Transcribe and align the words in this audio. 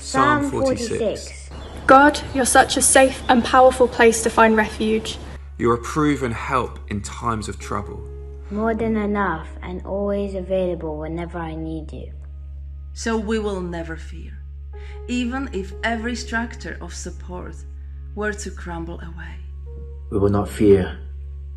Psalm 0.00 0.50
46. 0.50 1.50
God, 1.86 2.20
you're 2.34 2.46
such 2.46 2.76
a 2.76 2.82
safe 2.82 3.22
and 3.28 3.44
powerful 3.44 3.86
place 3.86 4.22
to 4.22 4.30
find 4.30 4.56
refuge. 4.56 5.18
You 5.58 5.70
are 5.70 5.74
a 5.74 5.82
proven 5.82 6.32
help 6.32 6.78
in 6.90 7.02
times 7.02 7.48
of 7.48 7.58
trouble. 7.58 8.00
More 8.50 8.74
than 8.74 8.96
enough 8.96 9.48
and 9.62 9.84
always 9.84 10.34
available 10.34 10.98
whenever 10.98 11.38
I 11.38 11.54
need 11.54 11.92
you. 11.92 12.12
So 12.94 13.16
we 13.16 13.38
will 13.38 13.60
never 13.60 13.96
fear, 13.96 14.38
even 15.06 15.50
if 15.52 15.74
every 15.84 16.16
structure 16.16 16.78
of 16.80 16.94
support 16.94 17.56
were 18.14 18.32
to 18.32 18.50
crumble 18.50 19.00
away. 19.00 19.36
We 20.10 20.18
will 20.18 20.30
not 20.30 20.48
fear, 20.48 20.98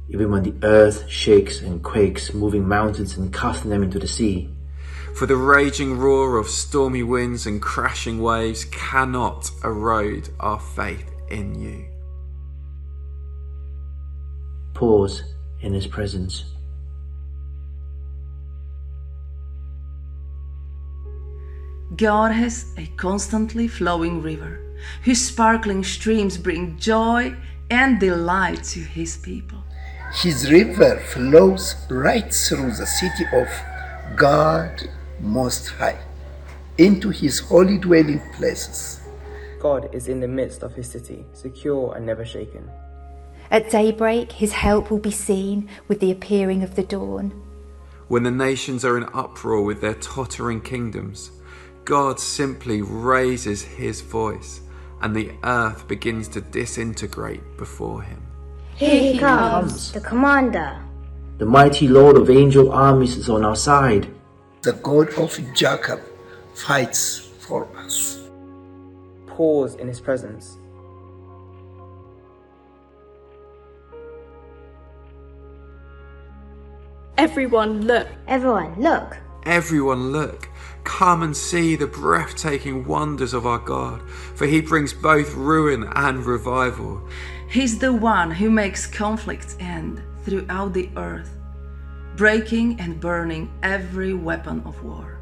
even 0.10 0.30
when 0.30 0.44
the 0.44 0.56
earth 0.64 1.10
shakes 1.10 1.62
and 1.62 1.82
quakes, 1.82 2.34
moving 2.34 2.68
mountains 2.68 3.18
and 3.18 3.34
casting 3.34 3.72
them 3.72 3.84
into 3.84 4.00
the 4.00 4.08
sea. 4.08 4.53
For 5.16 5.28
the 5.28 5.36
raging 5.36 6.00
roar 6.00 6.38
of 6.38 6.48
stormy 6.48 7.04
winds 7.04 7.46
and 7.46 7.62
crashing 7.62 8.20
waves 8.20 8.66
cannot 8.66 9.52
erode 9.64 10.30
our 10.40 10.60
faith 10.60 11.10
in 11.30 11.60
you. 11.60 11.86
Pause 14.74 15.24
in 15.62 15.74
His 15.74 15.86
presence. 15.86 16.46
God 21.96 22.32
has 22.32 22.74
a 22.78 22.88
constantly 22.98 23.68
flowing 23.68 24.22
river, 24.22 24.60
whose 25.04 25.22
sparkling 25.22 25.84
streams 25.84 26.40
bring 26.40 26.76
joy 26.80 27.36
and 27.70 28.00
delight 28.00 28.64
to 28.64 28.80
his 28.80 29.18
people. 29.18 29.64
His 30.14 30.52
river 30.52 31.00
flows 31.00 31.76
right 31.90 32.34
through 32.34 32.72
the 32.72 32.86
city 32.86 33.26
of 33.34 33.48
God 34.16 34.90
Most 35.24 35.70
High 35.70 36.00
into 36.78 37.10
his 37.10 37.40
holy 37.40 37.78
dwelling 37.78 38.22
places. 38.36 39.02
God 39.60 39.94
is 39.94 40.08
in 40.08 40.20
the 40.20 40.28
midst 40.28 40.64
of 40.64 40.74
his 40.74 40.90
city, 40.90 41.26
secure 41.34 41.96
and 41.96 42.06
never 42.06 42.26
shaken. 42.26 42.70
At 43.52 43.70
daybreak, 43.70 44.32
his 44.32 44.52
help 44.52 44.90
will 44.90 45.00
be 45.00 45.12
seen 45.12 45.70
with 45.88 46.00
the 46.00 46.12
appearing 46.12 46.64
of 46.64 46.76
the 46.76 46.84
dawn. 46.84 47.32
When 48.08 48.24
the 48.24 48.32
nations 48.32 48.84
are 48.84 48.98
in 48.98 49.08
uproar 49.14 49.62
with 49.62 49.82
their 49.82 49.94
tottering 49.94 50.62
kingdoms, 50.62 51.32
God 51.86 52.20
simply 52.20 52.82
raises 52.82 53.62
his 53.64 54.02
voice 54.02 54.62
and 55.02 55.16
the 55.16 55.32
earth 55.44 55.88
begins 55.88 56.28
to 56.30 56.42
disintegrate 56.42 57.58
before 57.58 58.02
him. 58.02 58.22
Here 58.76 59.14
he 59.14 59.20
comes, 59.20 59.92
the 59.92 60.00
commander. 60.00 60.82
The 61.38 61.46
mighty 61.46 61.88
Lord 61.88 62.18
of 62.18 62.30
angel 62.30 62.72
armies 62.72 63.18
is 63.18 63.30
on 63.30 63.44
our 63.44 63.56
side. 63.56 64.08
The 64.64 64.72
God 64.82 65.10
of 65.16 65.38
Jacob 65.54 66.02
fights 66.54 67.20
for 67.40 67.68
us. 67.76 68.30
Pause 69.28 69.76
in 69.76 69.90
his 69.90 70.00
presence. 70.00 70.58
Everyone, 77.18 77.86
look. 77.86 78.08
Everyone, 78.30 78.82
look. 78.82 79.18
Everyone, 79.46 80.14
look. 80.14 80.48
Come 80.86 81.24
and 81.24 81.36
see 81.36 81.76
the 81.76 81.88
breathtaking 81.88 82.86
wonders 82.86 83.34
of 83.34 83.46
our 83.46 83.60
God, 83.60 84.02
for 84.10 84.46
he 84.48 84.62
brings 84.62 84.94
both 84.94 85.36
ruin 85.36 85.90
and 85.94 86.26
revival. 86.26 87.06
He's 87.50 87.80
the 87.80 87.92
one 87.92 88.32
who 88.32 88.50
makes 88.50 88.88
conflicts 88.88 89.58
end 89.60 90.02
throughout 90.24 90.72
the 90.72 90.90
earth, 90.96 91.38
breaking 92.16 92.80
and 92.80 93.00
burning 93.00 93.52
every 93.64 94.14
weapon 94.14 94.62
of 94.66 94.84
war. 94.84 95.20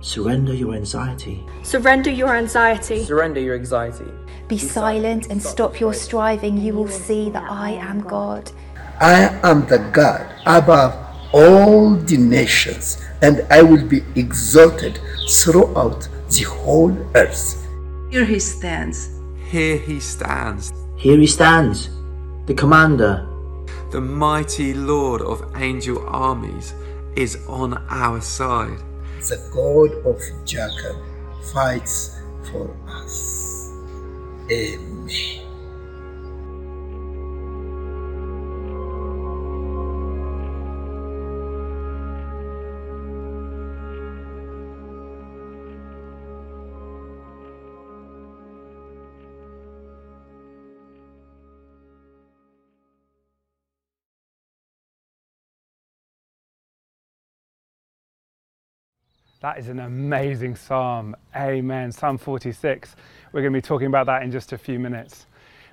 Surrender 0.00 0.54
your 0.54 0.74
anxiety. 0.74 1.44
Surrender 1.62 2.10
your 2.10 2.34
anxiety. 2.34 3.04
Surrender 3.04 3.40
your 3.40 3.54
anxiety. 3.54 4.10
Be 4.48 4.58
silent 4.58 5.26
and 5.30 5.40
stop 5.42 5.78
your 5.78 5.92
striving. 5.92 6.56
You 6.56 6.74
will 6.74 6.88
see 6.88 7.30
that 7.30 7.44
I 7.48 7.72
am 7.72 8.00
God. 8.00 8.50
I 8.98 9.38
am 9.44 9.66
the 9.66 9.78
God 9.92 10.26
above 10.46 10.94
all 11.32 11.94
the 11.94 12.16
nations, 12.16 13.06
and 13.22 13.46
I 13.50 13.62
will 13.62 13.86
be 13.86 14.02
exalted 14.16 14.98
throughout 15.30 16.08
the 16.30 16.44
whole 16.44 16.96
earth. 17.14 17.66
Here 18.10 18.24
he 18.24 18.40
stands, 18.40 19.10
Here 19.48 19.76
he 19.76 20.00
stands, 20.00 20.72
Here 20.96 21.18
he 21.18 21.26
stands, 21.26 21.88
the 22.46 22.54
commander. 22.54 23.29
The 23.90 24.00
mighty 24.00 24.72
Lord 24.72 25.20
of 25.20 25.56
angel 25.56 26.06
armies 26.06 26.74
is 27.16 27.36
on 27.48 27.74
our 27.88 28.20
side. 28.20 28.78
The 29.18 29.38
God 29.52 29.92
of 30.06 30.20
Jacob 30.46 30.96
fights 31.52 32.16
for 32.50 32.76
us. 32.88 33.72
Amen. 34.50 35.49
That 59.40 59.58
is 59.58 59.68
an 59.68 59.78
amazing 59.78 60.54
psalm. 60.54 61.16
Amen. 61.34 61.92
Psalm 61.92 62.18
46. 62.18 62.94
We're 63.32 63.40
going 63.40 63.54
to 63.54 63.56
be 63.56 63.62
talking 63.62 63.86
about 63.86 64.04
that 64.04 64.22
in 64.22 64.30
just 64.30 64.52
a 64.52 64.58
few 64.58 64.78
minutes. 64.78 65.24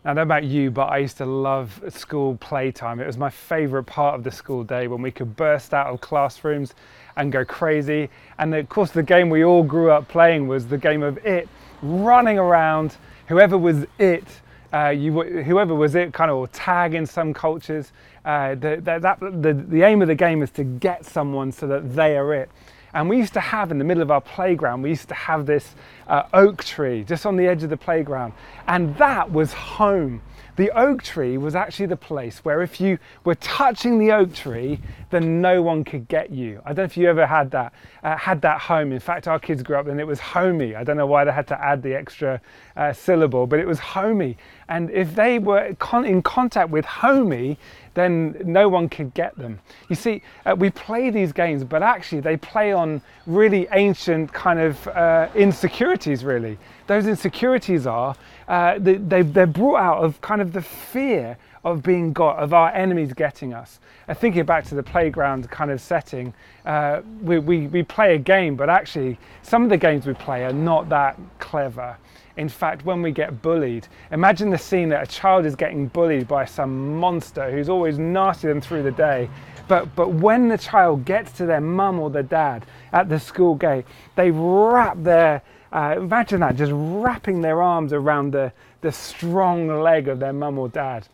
Now, 0.06 0.12
I 0.12 0.14
don't 0.14 0.16
know 0.16 0.22
about 0.22 0.46
you, 0.46 0.72
but 0.72 0.86
I 0.86 1.00
used 1.00 1.18
to 1.18 1.26
love 1.26 1.84
school 1.90 2.38
playtime. 2.38 3.02
It 3.02 3.06
was 3.06 3.18
my 3.18 3.30
favourite 3.30 3.86
part 3.86 4.16
of 4.16 4.24
the 4.24 4.32
school 4.32 4.64
day 4.64 4.88
when 4.88 5.02
we 5.02 5.12
could 5.12 5.36
burst 5.36 5.74
out 5.74 5.88
of 5.88 6.00
classrooms 6.00 6.76
and 7.18 7.30
go 7.30 7.44
crazy. 7.44 8.08
And 8.40 8.56
of 8.56 8.70
course, 8.70 8.92
the 8.92 9.04
game 9.04 9.30
we 9.30 9.44
all 9.44 9.64
grew 9.64 9.92
up 9.92 10.08
playing 10.08 10.48
was 10.48 10.68
the 10.68 10.78
game 10.78 11.04
of 11.04 11.18
it, 11.26 11.50
running 11.82 12.40
around. 12.40 12.96
Whoever 13.28 13.58
was 13.58 13.86
it, 14.00 14.24
uh, 14.72 14.94
you, 14.98 15.12
whoever 15.44 15.76
was 15.76 15.96
it, 15.96 16.14
kind 16.14 16.32
of 16.32 16.38
or 16.38 16.48
tag 16.48 16.94
in 16.94 17.06
some 17.06 17.34
cultures. 17.34 17.92
Uh, 18.24 18.56
the, 18.56 18.78
the, 18.78 19.00
that, 19.00 19.20
the, 19.20 19.54
the 19.54 19.82
aim 19.82 20.02
of 20.02 20.08
the 20.08 20.16
game 20.16 20.42
is 20.42 20.52
to 20.52 20.64
get 20.64 21.06
someone 21.06 21.52
so 21.52 21.68
that 21.68 21.94
they 21.94 22.16
are 22.16 22.34
it. 22.34 22.50
And 22.94 23.09
we 23.09 23.18
used 23.18 23.34
to 23.34 23.40
have 23.40 23.72
in 23.72 23.78
the 23.78 23.84
middle 23.84 24.03
of 24.03 24.12
our 24.12 24.22
playground, 24.22 24.81
we 24.81 24.90
used 24.90 25.09
to 25.09 25.16
have 25.16 25.46
this 25.46 25.75
uh, 26.08 26.24
oak 26.34 26.64
tree 26.64 27.03
just 27.03 27.25
on 27.25 27.36
the 27.36 27.48
edge 27.48 27.64
of 27.64 27.70
the 27.70 27.78
playground. 27.78 28.34
And 28.68 28.96
that 28.98 29.31
was 29.31 29.53
home. 29.53 30.22
The 30.58 30.72
oak 30.72 31.03
tree 31.03 31.38
was 31.38 31.53
actually 31.53 31.86
the 31.86 31.98
place 31.98 32.44
where 32.44 32.64
if 32.64 32.81
you 32.81 32.98
were 33.24 33.36
touching 33.36 34.00
the 34.00 34.12
oak 34.12 34.34
tree, 34.34 34.80
then 35.12 35.40
no 35.40 35.62
one 35.62 35.84
could 35.84 36.08
get 36.08 36.31
you. 36.31 36.62
I 36.66 36.70
don't 36.70 36.78
know 36.78 36.84
if 36.86 36.98
you 36.98 37.08
ever 37.08 37.28
had 37.28 37.52
that, 37.52 37.74
uh, 38.03 38.18
had 38.18 38.42
that 38.42 38.62
home. 38.62 38.92
In 38.92 39.00
fact, 39.00 39.28
our 39.28 39.38
kids 39.38 39.62
grew 39.62 39.75
up 39.75 39.86
and 39.86 40.00
it 40.00 40.08
was 40.08 40.19
homey. 40.19 40.74
I 40.74 40.84
don't 40.84 40.98
know 40.98 41.06
why 41.06 41.25
they 41.25 41.31
had 41.31 41.46
to 41.50 41.64
add 41.64 41.84
the 41.84 41.94
extra 41.94 42.42
uh, 42.75 42.92
syllable, 42.92 43.46
but 43.46 43.59
it 43.59 43.68
was 43.68 43.78
homey. 43.78 44.36
And 44.68 44.90
if 44.90 45.14
they 45.14 45.38
were 45.38 45.75
con- 45.78 46.06
in 46.06 46.24
contact 46.24 46.72
with 46.72 46.86
homey, 46.86 47.59
then 47.97 48.40
no 48.46 48.69
one 48.69 48.88
could 48.88 49.12
get 49.16 49.35
them. 49.38 49.59
You 49.90 49.96
see, 49.96 50.22
uh, 50.46 50.56
we 50.56 50.69
play 50.69 51.09
these 51.09 51.34
games, 51.34 51.63
but 51.63 51.81
actually 51.81 52.22
they 52.22 52.38
play 52.38 52.72
on 52.72 53.02
really 53.25 53.68
ancient 53.72 54.31
kind 54.31 54.59
of 54.59 54.88
uh, 54.90 55.30
insecurities, 55.34 56.24
really. 56.24 56.59
Those 56.86 57.07
insecurities 57.07 57.88
are, 57.88 58.16
uh, 58.47 58.78
they, 58.78 58.96
they, 58.96 59.24
they're 59.24 59.47
brought 59.47 59.80
out 59.80 60.03
of 60.03 60.22
kind 60.22 60.41
of 60.41 60.53
the 60.53 60.62
fear 60.62 61.38
of 61.63 61.81
being 61.81 62.13
got, 62.13 62.38
of 62.38 62.53
our 62.53 62.69
enemies 62.69 63.13
getting 63.13 63.53
us. 63.53 63.80
Uh, 64.07 64.13
thinking 64.13 64.46
back 64.46 64.63
to 64.66 64.75
the 64.75 64.84
playground 64.84 65.50
kind 65.50 65.72
of 65.72 65.81
setting, 65.81 66.34
uh, 66.66 67.01
we, 67.22 67.39
we, 67.39 67.68
we 67.68 67.81
play 67.81 68.13
a 68.13 68.19
game, 68.19 68.56
but 68.56 68.69
actually 68.69 69.18
some 69.42 69.63
of 69.63 69.69
the 69.69 69.77
games 69.77 70.06
we 70.06 70.13
play 70.13 70.45
are 70.45 70.54
not 70.54 70.88
that 70.89 71.19
clever. 71.39 71.98
In 72.38 72.48
fact, 72.48 72.86
when 72.86 73.01
we 73.01 73.12
get 73.12 73.42
bullied, 73.42 73.88
imagine 74.12 74.51
the 74.51 74.60
scene 74.60 74.89
that 74.89 75.04
a 75.04 75.12
child 75.12 75.45
is 75.48 75.56
getting 75.56 75.88
bullied 75.88 76.28
by 76.28 76.45
some 76.45 76.98
monster 76.98 77.51
who's 77.51 77.68
always 77.68 77.98
nasty 77.98 78.48
them 78.48 78.62
through 78.62 78.84
the 78.84 78.92
day. 78.92 79.28
But, 79.68 79.95
but 79.95 80.10
when 80.10 80.48
the 80.48 80.57
child 80.57 81.04
gets 81.04 81.31
to 81.34 81.48
their 81.48 81.60
mum 81.60 82.00
or 82.00 82.12
their 82.12 82.24
dad 82.24 82.66
at 82.94 83.10
the 83.10 83.19
school 83.19 83.56
gate, 83.56 83.86
they 84.16 84.30
wrap 84.31 85.01
their, 85.01 85.42
uh, 85.74 85.95
imagine 85.98 86.39
that, 86.42 86.56
just 86.56 86.72
wrapping 86.75 87.42
their 87.42 87.62
arms 87.62 87.92
around 87.92 88.31
the, 88.31 88.54
the 88.81 88.92
strong 88.92 89.81
leg 89.81 90.07
of 90.07 90.19
their 90.19 90.31
mum 90.31 90.60
or 90.60 90.69
dad. 90.69 91.07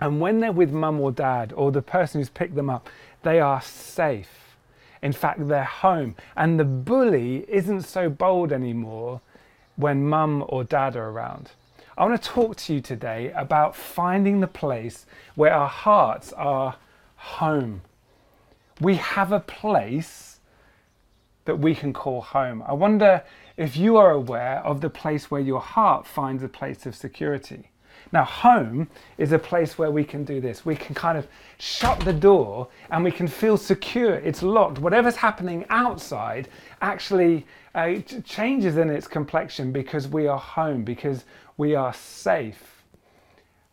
And 0.00 0.18
when 0.18 0.40
they're 0.40 0.50
with 0.50 0.72
mum 0.72 0.98
or 0.98 1.12
dad 1.12 1.52
or 1.54 1.72
the 1.72 1.82
person 1.82 2.20
who's 2.20 2.30
picked 2.30 2.56
them 2.56 2.70
up, 2.70 2.88
they 3.22 3.38
are 3.38 3.60
safe. 3.60 4.56
In 5.02 5.12
fact, 5.12 5.46
they're 5.46 5.64
home. 5.64 6.16
And 6.36 6.58
the 6.58 6.64
bully 6.64 7.44
isn't 7.48 7.82
so 7.82 8.08
bold 8.08 8.50
anymore 8.50 9.20
when 9.76 10.06
mum 10.08 10.44
or 10.48 10.64
dad 10.64 10.96
are 10.96 11.08
around. 11.08 11.50
I 11.96 12.04
want 12.04 12.20
to 12.20 12.28
talk 12.28 12.56
to 12.56 12.74
you 12.74 12.80
today 12.80 13.30
about 13.36 13.76
finding 13.76 14.40
the 14.40 14.48
place 14.48 15.06
where 15.34 15.52
our 15.52 15.68
hearts 15.68 16.32
are 16.32 16.76
home. 17.16 17.82
We 18.80 18.96
have 18.96 19.30
a 19.30 19.40
place 19.40 20.40
that 21.44 21.58
we 21.58 21.74
can 21.74 21.92
call 21.92 22.20
home. 22.20 22.62
I 22.66 22.72
wonder 22.72 23.22
if 23.56 23.76
you 23.76 23.96
are 23.96 24.10
aware 24.10 24.58
of 24.64 24.80
the 24.80 24.90
place 24.90 25.30
where 25.30 25.40
your 25.40 25.60
heart 25.60 26.06
finds 26.06 26.42
a 26.42 26.48
place 26.48 26.86
of 26.86 26.96
security. 26.96 27.70
Now, 28.14 28.22
home 28.22 28.88
is 29.18 29.32
a 29.32 29.40
place 29.40 29.76
where 29.76 29.90
we 29.90 30.04
can 30.04 30.22
do 30.22 30.40
this. 30.40 30.64
We 30.64 30.76
can 30.76 30.94
kind 30.94 31.18
of 31.18 31.26
shut 31.58 31.98
the 31.98 32.12
door 32.12 32.68
and 32.90 33.02
we 33.02 33.10
can 33.10 33.26
feel 33.26 33.56
secure. 33.56 34.14
It's 34.14 34.40
locked. 34.40 34.78
Whatever's 34.78 35.16
happening 35.16 35.66
outside 35.68 36.48
actually 36.80 37.44
uh, 37.74 37.96
changes 38.24 38.76
in 38.76 38.88
its 38.88 39.08
complexion 39.08 39.72
because 39.72 40.06
we 40.06 40.28
are 40.28 40.38
home, 40.38 40.84
because 40.84 41.24
we 41.56 41.74
are 41.74 41.92
safe. 41.92 42.83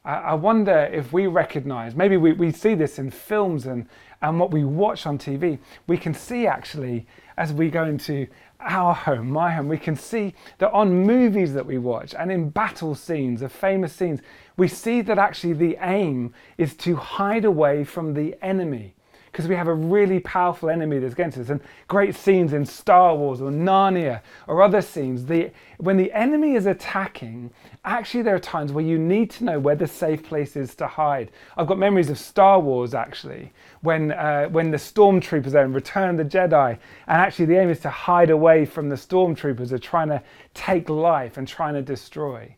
I 0.04 0.34
wonder 0.34 0.90
if 0.92 1.14
we 1.14 1.28
recognize, 1.28 1.96
maybe 1.96 2.18
we, 2.18 2.34
we 2.34 2.52
see 2.52 2.74
this 2.74 2.98
in 2.98 3.12
films 3.12 3.68
and, 3.68 3.86
and 4.24 4.40
what 4.40 4.50
we 4.50 4.64
watch 4.64 5.06
on 5.06 5.20
TV, 5.20 5.60
we 5.86 5.96
can 5.96 6.16
see 6.16 6.48
actually 6.48 7.06
as 7.38 7.54
we 7.54 7.70
go 7.70 7.84
into 7.86 8.26
our 8.60 8.96
home, 8.96 9.30
my 9.30 9.52
home, 9.52 9.68
we 9.68 9.78
can 9.78 9.96
see 9.96 10.34
that 10.58 10.72
on 10.72 11.06
movies 11.06 11.54
that 11.54 11.68
we 11.68 11.78
watch 11.78 12.16
and 12.16 12.32
in 12.32 12.50
battle 12.50 12.96
scenes, 12.96 13.44
of 13.44 13.52
famous 13.52 13.94
scenes, 13.94 14.22
we 14.58 14.68
see 14.68 15.02
that 15.02 15.20
actually 15.20 15.54
the 15.54 15.78
aim 15.82 16.34
is 16.58 16.76
to 16.78 16.96
hide 16.96 17.46
away 17.46 17.84
from 17.84 18.16
the 18.16 18.36
enemy 18.42 18.96
because 19.32 19.48
we 19.48 19.56
have 19.56 19.68
a 19.68 19.74
really 19.74 20.20
powerful 20.20 20.70
enemy 20.70 21.00
that's 21.00 21.14
against 21.14 21.38
us. 21.38 21.50
And 21.50 21.62
great 21.88 22.16
scenes 22.16 22.52
in 22.52 22.66
Star 22.66 23.16
Wars 23.16 23.42
or 23.42 23.50
Narnia 23.50 24.22
or 24.48 24.62
other 24.62 24.82
scenes, 24.82 25.26
the, 25.26 25.52
when 25.78 25.96
the 25.96 26.12
enemy 26.12 26.56
is 26.56 26.66
attacking, 26.66 27.50
actually 27.86 28.24
there 28.24 28.36
are 28.36 28.40
times 28.40 28.74
where 28.74 28.84
you 28.84 29.00
need 29.00 29.32
to 29.32 29.46
know 29.46 29.60
where 29.60 29.76
the 29.76 29.88
safe 29.88 30.22
place 30.24 30.58
is 30.58 30.76
to 30.76 30.88
hide. 30.88 31.32
I've 31.56 31.68
got 31.68 31.80
memories 31.80 32.10
of 32.10 32.20
Star 32.20 32.60
Wars 32.60 32.94
actually, 32.94 33.54
when, 33.82 34.12
uh, 34.12 34.48
when 34.48 34.70
the 34.70 34.78
stormtroopers 34.78 35.56
are 35.56 35.64
in 35.64 35.72
Return 35.72 36.18
the 36.18 36.26
Jedi, 36.26 36.72
and 36.72 37.22
actually 37.22 37.46
the 37.46 37.58
aim 37.58 37.70
is 37.70 37.80
to 37.82 37.90
hide 37.90 38.32
away 38.32 38.66
from 38.66 38.90
the 38.90 38.96
stormtroopers 38.96 39.70
who 39.70 39.76
are 39.76 39.80
trying 39.80 40.10
to 40.10 40.22
take 40.54 40.90
life 40.90 41.38
and 41.38 41.48
trying 41.48 41.76
to 41.76 41.82
destroy. 41.82 42.54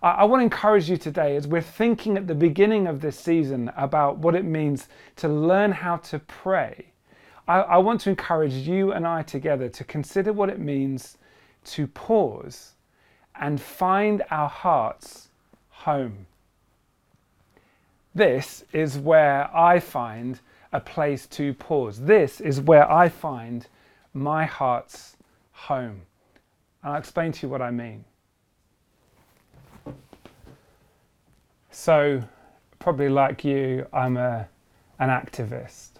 I 0.00 0.24
want 0.24 0.40
to 0.40 0.44
encourage 0.44 0.88
you 0.88 0.96
today 0.96 1.34
as 1.34 1.48
we're 1.48 1.60
thinking 1.60 2.16
at 2.16 2.28
the 2.28 2.34
beginning 2.34 2.86
of 2.86 3.00
this 3.00 3.18
season 3.18 3.72
about 3.76 4.18
what 4.18 4.36
it 4.36 4.44
means 4.44 4.88
to 5.16 5.28
learn 5.28 5.72
how 5.72 5.96
to 5.96 6.20
pray. 6.20 6.92
I, 7.48 7.60
I, 7.60 7.78
want 7.78 8.02
to 8.02 8.10
encourage 8.10 8.52
you 8.52 8.92
and 8.92 9.04
I 9.04 9.22
together 9.22 9.68
to 9.70 9.82
consider 9.82 10.32
what 10.32 10.50
it 10.50 10.60
means 10.60 11.18
to 11.64 11.88
pause 11.88 12.74
and 13.40 13.60
find 13.60 14.22
our 14.30 14.48
hearts 14.48 15.30
home. 15.70 16.26
This 18.14 18.64
is 18.72 18.98
where 18.98 19.54
I 19.56 19.80
find 19.80 20.38
a 20.72 20.80
place 20.80 21.26
to 21.28 21.54
pause. 21.54 22.00
This 22.00 22.40
is 22.40 22.60
where 22.60 22.88
I 22.90 23.08
find 23.08 23.66
my 24.14 24.44
heart's 24.44 25.16
home. 25.52 26.02
And 26.82 26.92
I'll 26.92 26.98
explain 26.98 27.32
to 27.32 27.46
you 27.46 27.50
what 27.50 27.62
I 27.62 27.72
mean. 27.72 28.04
So, 31.80 32.24
probably 32.80 33.08
like 33.08 33.44
you, 33.44 33.86
I'm 33.92 34.16
a, 34.16 34.48
an 34.98 35.10
activist. 35.10 35.90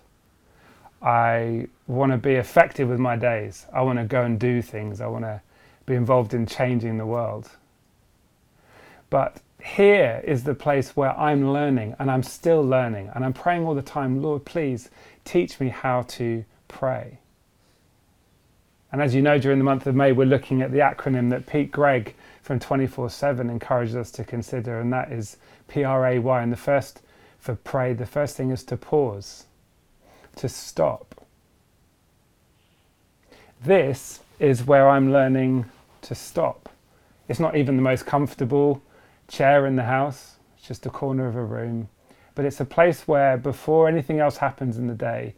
I 1.01 1.69
want 1.87 2.11
to 2.11 2.19
be 2.19 2.33
effective 2.33 2.89
with 2.89 2.99
my 2.99 3.15
days. 3.15 3.65
I 3.73 3.83
want 3.83 4.01
to 4.01 4.05
go 4.05 4.23
and 4.23 4.41
do 4.41 4.61
things. 4.61 5.01
I 5.01 5.07
want 5.07 5.25
to 5.25 5.41
be 5.87 5.95
involved 5.95 6.35
in 6.35 6.47
changing 6.47 6.99
the 6.99 7.07
world. 7.07 7.49
But 9.09 9.41
here 9.63 10.21
is 10.25 10.43
the 10.43 10.57
place 10.57 10.97
where 10.97 11.17
I'm 11.17 11.53
learning 11.53 11.95
and 12.01 12.11
I'm 12.11 12.25
still 12.25 12.61
learning 12.61 13.13
and 13.15 13.25
I'm 13.25 13.33
praying 13.33 13.65
all 13.65 13.77
the 13.77 13.81
time, 13.81 14.21
Lord, 14.21 14.45
please 14.45 14.91
teach 15.25 15.61
me 15.61 15.69
how 15.69 16.03
to 16.03 16.45
pray. 16.67 17.21
And 18.91 19.01
as 19.01 19.15
you 19.15 19.23
know, 19.23 19.39
during 19.39 19.59
the 19.59 19.65
month 19.65 19.87
of 19.87 19.95
May, 19.95 20.11
we're 20.11 20.27
looking 20.27 20.61
at 20.61 20.73
the 20.73 20.79
acronym 20.79 21.31
that 21.31 21.47
Pete 21.47 21.71
Greig 21.71 22.17
from 22.49 22.59
24 22.59 23.11
7 23.11 23.51
encourages 23.51 23.95
us 23.95 24.11
to 24.11 24.25
consider, 24.25 24.81
and 24.81 24.91
that 24.91 25.13
is 25.13 25.37
P 25.69 25.85
R 25.85 26.07
A 26.07 26.19
Y. 26.19 26.43
And 26.43 26.51
the 26.51 26.57
first 26.57 27.03
for 27.39 27.55
pray, 27.57 27.93
the 27.93 28.07
first 28.07 28.39
thing 28.39 28.51
is 28.51 28.65
to 28.65 28.77
pause, 28.79 29.45
to 30.37 30.49
stop. 30.49 31.27
This 33.63 34.21
is 34.39 34.65
where 34.65 34.89
I'm 34.89 35.13
learning 35.13 35.67
to 36.01 36.15
stop. 36.15 36.71
It's 37.29 37.39
not 37.39 37.55
even 37.55 37.77
the 37.77 37.83
most 37.83 38.07
comfortable 38.07 38.81
chair 39.29 39.67
in 39.67 39.77
the 39.77 39.85
house, 39.85 40.37
it's 40.57 40.67
just 40.67 40.87
a 40.87 40.91
corner 40.91 41.29
of 41.29 41.37
a 41.37 41.45
room. 41.45 41.91
But 42.35 42.47
it's 42.47 42.61
a 42.61 42.65
place 42.65 43.07
where 43.07 43.37
before 43.37 43.89
anything 43.89 44.21
else 44.21 44.39
happens 44.39 44.79
in 44.79 44.87
the 44.87 44.95
day, 44.95 45.35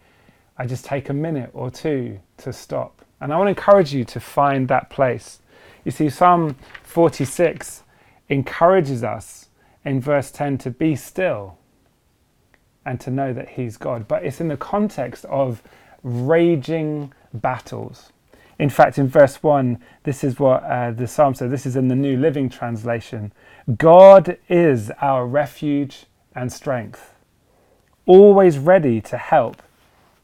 I 0.57 0.65
just 0.65 0.85
take 0.85 1.09
a 1.09 1.13
minute 1.13 1.51
or 1.55 1.73
two 1.73 2.21
to 2.37 2.53
stop. 2.53 3.05
And 3.21 3.33
I 3.33 3.37
want 3.37 3.47
to 3.49 3.61
encourage 3.61 3.93
you 3.93 4.05
to 4.05 4.21
find 4.21 4.69
that 4.69 4.91
place. 4.91 5.40
You 5.85 5.91
see, 5.91 6.09
Psalm 6.09 6.57
46 6.83 7.83
encourages 8.29 9.03
us 9.03 9.49
in 9.85 10.01
verse 10.01 10.31
10 10.31 10.59
to 10.59 10.71
be 10.71 10.95
still 10.95 11.59
and 12.85 13.01
to 13.01 13.11
know 13.11 13.33
that 13.33 13.51
He's 13.51 13.77
God. 13.77 14.09
But 14.09 14.25
it's 14.25 14.41
in 14.41 14.49
the 14.49 14.57
context 14.57 15.25
of 15.27 15.63
raging 16.03 17.13
battles. 17.33 18.13
In 18.59 18.69
fact, 18.69 18.99
in 18.99 19.09
verse 19.09 19.43
1, 19.43 19.83
this 20.03 20.23
is 20.23 20.39
what 20.39 20.63
uh, 20.65 20.91
the 20.91 21.07
psalm 21.07 21.35
says. 21.35 21.51
This 21.51 21.65
is 21.65 21.77
in 21.77 21.89
the 21.89 21.95
New 21.95 22.17
Living 22.17 22.51
Translation. 22.51 23.33
God 23.79 24.37
is 24.49 24.91
our 25.01 25.27
refuge 25.27 26.05
and 26.35 26.53
strength, 26.53 27.15
always 28.07 28.59
ready 28.59 29.01
to 29.01 29.17
help 29.17 29.63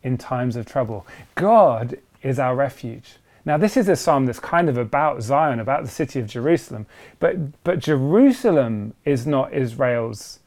in 0.03 0.19
times 0.19 0.55
of 0.55 0.67
trouble. 0.67 1.07
God 1.35 1.99
is 2.23 2.39
our 2.39 2.55
refuge. 2.55 3.15
Now, 3.47 3.57
this 3.57 3.77
is 3.77 3.89
a 3.89 3.95
psalm 3.95 4.27
that's 4.27 4.41
kind 4.41 4.69
of 4.69 4.77
about 4.77 5.23
Zion, 5.23 5.61
about 5.61 5.85
the 5.85 5.91
city 5.91 6.19
of 6.19 6.27
Jerusalem, 6.27 6.85
but, 7.21 7.63
but 7.63 7.79
Jerusalem 7.79 8.93
is 9.05 9.25
not 9.25 9.55
Israel's 9.55 10.41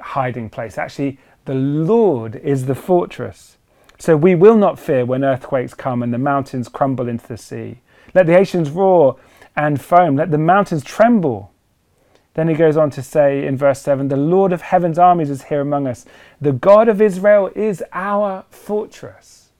hiding 0.00 0.50
place. 0.50 0.76
Actually, 0.76 1.20
the 1.44 1.54
Lord 1.54 2.34
is 2.34 2.66
the 2.66 2.74
fortress. 2.74 3.56
So 3.96 4.16
we 4.16 4.34
will 4.34 4.56
not 4.56 4.80
fear 4.80 5.04
when 5.04 5.22
earthquakes 5.22 5.72
come 5.72 6.02
and 6.02 6.12
the 6.12 6.18
mountains 6.18 6.68
crumble 6.68 7.08
into 7.08 7.28
the 7.28 7.36
sea. 7.36 7.80
Let 8.12 8.26
the 8.26 8.36
oceans 8.36 8.70
roar 8.70 9.16
and 9.54 9.80
foam. 9.80 10.16
Let 10.16 10.32
the 10.32 10.38
mountains 10.38 10.82
tremble. 10.82 11.52
Then 12.34 12.48
he 12.48 12.54
goes 12.54 12.76
on 12.76 12.90
to 12.90 13.02
say 13.02 13.46
in 13.46 13.56
verse 13.56 13.80
7 13.80 14.08
The 14.08 14.16
Lord 14.16 14.52
of 14.52 14.62
heaven's 14.62 14.98
armies 14.98 15.30
is 15.30 15.44
here 15.44 15.60
among 15.60 15.86
us. 15.86 16.04
The 16.40 16.52
God 16.52 16.88
of 16.88 17.00
Israel 17.00 17.52
is 17.54 17.84
our 17.92 18.44
fortress, 18.50 19.50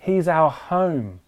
He's 0.00 0.26
our 0.26 0.50
home. 0.50 1.20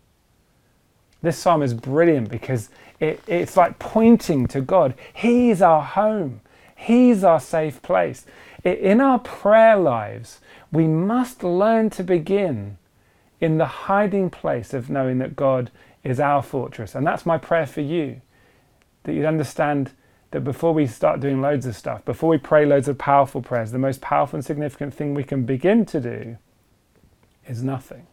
This 1.23 1.39
psalm 1.39 1.63
is 1.63 1.75
brilliant 1.75 2.31
because 2.31 2.71
it, 2.99 3.21
it's 3.27 3.57
like 3.57 3.79
pointing 3.79 4.47
to 4.49 4.61
God. 4.61 4.95
He's 5.13 5.61
our 5.63 5.83
home, 5.83 6.41
He's 6.77 7.25
our 7.25 7.41
safe 7.41 7.83
place. 7.83 8.25
In 8.65 9.01
our 9.01 9.19
prayer 9.19 9.77
lives, 9.77 10.41
we 10.71 10.87
must 10.87 11.43
learn 11.43 11.91
to 11.91 12.03
begin 12.03 12.77
in 13.41 13.59
the 13.59 13.67
hiding 13.67 14.29
place 14.31 14.75
of 14.75 14.91
knowing 14.91 15.19
that 15.19 15.35
God 15.35 15.71
is 16.05 16.21
our 16.21 16.43
fortress. 16.43 16.95
And 16.95 17.07
that's 17.07 17.25
my 17.25 17.39
prayer 17.39 17.67
for 17.67 17.81
you 17.81 18.21
that 19.05 19.15
you'd 19.15 19.25
understand 19.25 19.93
that 20.31 20.43
before 20.43 20.73
we 20.73 20.87
start 20.87 21.21
doing 21.21 21.41
loads 21.41 21.67
of 21.67 21.75
stuff, 21.75 22.05
before 22.05 22.29
we 22.29 22.39
pray 22.39 22.65
loads 22.65 22.87
of 22.87 22.99
powerful 22.99 23.43
prayers, 23.43 23.73
the 23.73 23.79
most 23.79 24.01
powerful 24.01 24.37
and 24.37 24.45
significant 24.45 24.95
thing 24.95 25.15
we 25.15 25.25
can 25.25 25.45
begin 25.45 25.85
to 25.87 26.01
do 26.01 26.37
is 27.47 27.63
nothing. 27.63 28.07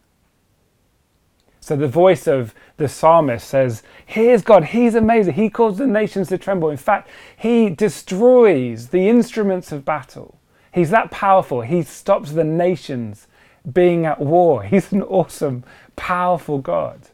So 1.68 1.76
the 1.76 1.86
voice 1.86 2.26
of 2.26 2.54
the 2.78 2.88
psalmist 2.88 3.46
says, 3.46 3.82
Here's 4.06 4.40
God, 4.40 4.64
He's 4.64 4.94
amazing. 4.94 5.34
He 5.34 5.50
causes 5.50 5.80
the 5.80 5.86
nations 5.86 6.28
to 6.28 6.38
tremble. 6.38 6.70
In 6.70 6.78
fact, 6.78 7.10
He 7.36 7.68
destroys 7.68 8.88
the 8.88 9.06
instruments 9.06 9.70
of 9.70 9.84
battle. 9.84 10.40
He's 10.72 10.88
that 10.88 11.10
powerful. 11.10 11.60
He 11.60 11.82
stops 11.82 12.32
the 12.32 12.42
nations 12.42 13.26
being 13.70 14.06
at 14.06 14.18
war. 14.18 14.62
He's 14.64 14.90
an 14.92 15.02
awesome, 15.02 15.62
powerful 15.94 16.56
God. 16.56 17.10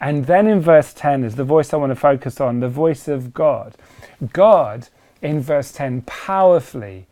And 0.00 0.26
then 0.26 0.48
in 0.48 0.60
verse 0.60 0.92
10 0.92 1.22
is 1.22 1.36
the 1.36 1.44
voice 1.44 1.72
I 1.72 1.76
want 1.76 1.90
to 1.90 1.96
focus 1.96 2.40
on 2.40 2.58
the 2.58 2.68
voice 2.68 3.06
of 3.06 3.32
God. 3.32 3.76
God, 4.32 4.88
in 5.22 5.40
verse 5.40 5.70
10, 5.70 6.02
powerfully, 6.02 7.06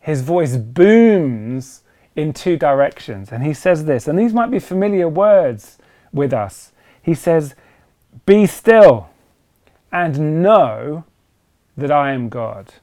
his 0.00 0.22
voice 0.22 0.56
booms 0.56 1.82
in 2.16 2.32
two 2.32 2.56
directions. 2.56 3.30
And 3.30 3.44
he 3.44 3.54
says 3.54 3.84
this, 3.84 4.08
and 4.08 4.18
these 4.18 4.32
might 4.32 4.50
be 4.50 4.58
familiar 4.58 5.08
words 5.08 5.78
with 6.12 6.32
us. 6.32 6.72
He 7.02 7.14
says, 7.14 7.54
Be 8.24 8.46
still 8.46 9.10
and 9.92 10.42
know 10.42 11.04
that 11.76 11.90
I 11.90 12.12
am 12.12 12.28
God. 12.28 12.74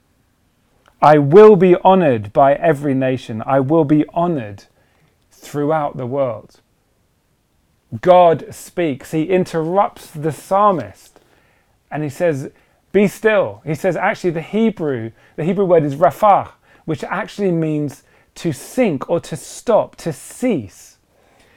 I 1.02 1.18
will 1.18 1.58
be 1.58 1.76
honored 1.84 2.32
by 2.32 2.54
every 2.54 2.94
nation. 2.94 3.44
I 3.46 3.60
will 3.60 3.84
be 3.84 4.06
honored 4.14 4.66
throughout 5.32 5.98
the 5.98 6.06
world. 6.06 6.62
God 8.02 8.46
speaks. 8.54 9.12
He 9.12 9.24
interrupts 9.24 10.10
the 10.10 10.32
psalmist 10.32 11.20
and 11.92 12.04
he 12.04 12.10
says, 12.10 12.52
Be 12.92 13.08
still. 13.08 13.62
He 13.66 13.76
says, 13.76 13.98
actually, 13.98 14.32
the 14.32 14.42
Hebrew, 14.42 15.12
the 15.36 15.44
Hebrew 15.44 15.66
word 15.66 15.84
is 15.84 15.96
rafah, 15.96 16.52
which 16.86 17.04
actually 17.04 17.52
means 17.52 18.04
to 18.36 18.52
sink 18.52 19.10
or 19.10 19.20
to 19.20 19.36
stop, 19.36 19.96
to 19.98 20.14
cease. 20.14 20.98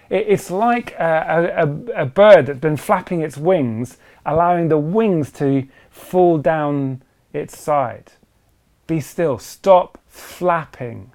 It's 0.08 0.50
like 0.50 0.92
a, 0.92 1.52
a, 1.56 2.02
a, 2.02 2.06
bird 2.06 2.46
that's 2.46 2.60
been 2.60 2.76
flapping 2.76 3.22
its 3.22 3.36
wings, 3.36 3.98
allowing 4.24 4.68
the 4.68 4.78
wings 4.78 5.32
to 5.32 5.66
fall 5.90 6.38
down 6.38 7.02
its 7.32 7.58
side. 7.58 8.12
Be 8.86 9.00
still. 9.00 9.38
Stop 9.38 9.98
flapping. 10.06 11.10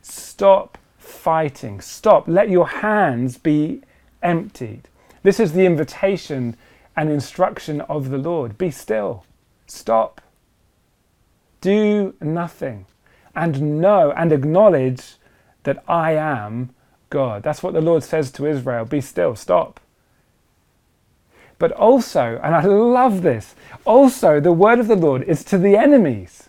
Stop 0.00 0.78
fighting. 0.96 1.82
Stop. 1.82 2.26
Let 2.26 2.48
your 2.48 2.66
hands 2.66 3.36
be 3.36 3.82
emptied. 4.22 4.88
This 5.22 5.38
is 5.38 5.52
the 5.52 5.66
invitation 5.66 6.56
and 6.96 7.10
instruction 7.10 7.82
of 7.82 8.08
the 8.08 8.18
Lord. 8.18 8.56
Be 8.56 8.70
still. 8.70 9.24
Stop. 9.66 10.22
Do 11.60 12.14
nothing. 12.20 12.86
And 13.34 13.80
know 13.80 14.12
and 14.12 14.32
acknowledge 14.32 15.16
that 15.64 15.82
I 15.88 16.12
am 16.12 16.70
God. 17.10 17.42
That's 17.42 17.62
what 17.62 17.74
the 17.74 17.80
Lord 17.80 18.02
says 18.02 18.30
to 18.32 18.46
Israel 18.46 18.84
be 18.84 19.00
still, 19.00 19.34
stop. 19.34 19.80
But 21.58 21.72
also, 21.72 22.40
and 22.42 22.54
I 22.54 22.64
love 22.64 23.22
this, 23.22 23.54
also 23.84 24.40
the 24.40 24.52
word 24.52 24.78
of 24.80 24.88
the 24.88 24.96
Lord 24.96 25.22
is 25.22 25.44
to 25.44 25.58
the 25.58 25.76
enemies. 25.76 26.48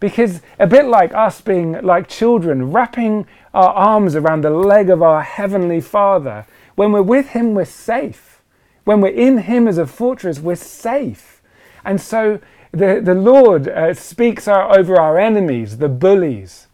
Because 0.00 0.40
a 0.58 0.66
bit 0.66 0.86
like 0.86 1.14
us 1.14 1.40
being 1.40 1.80
like 1.82 2.08
children, 2.08 2.72
wrapping 2.72 3.26
our 3.54 3.72
arms 3.72 4.16
around 4.16 4.42
the 4.42 4.50
leg 4.50 4.90
of 4.90 5.02
our 5.02 5.22
Heavenly 5.22 5.80
Father, 5.80 6.46
when 6.74 6.92
we're 6.92 7.02
with 7.02 7.28
Him, 7.28 7.54
we're 7.54 7.64
safe. 7.64 8.42
When 8.84 9.00
we're 9.00 9.14
in 9.14 9.38
Him 9.38 9.68
as 9.68 9.78
a 9.78 9.86
fortress, 9.86 10.40
we're 10.40 10.56
safe. 10.56 11.42
And 11.84 12.00
so 12.00 12.40
the, 12.72 13.00
the 13.02 13.14
Lord 13.14 13.68
uh, 13.68 13.94
speaks 13.94 14.48
our, 14.48 14.76
over 14.76 14.98
our 14.98 15.18
enemies, 15.18 15.78
the 15.78 15.88
bullies, 15.88 16.66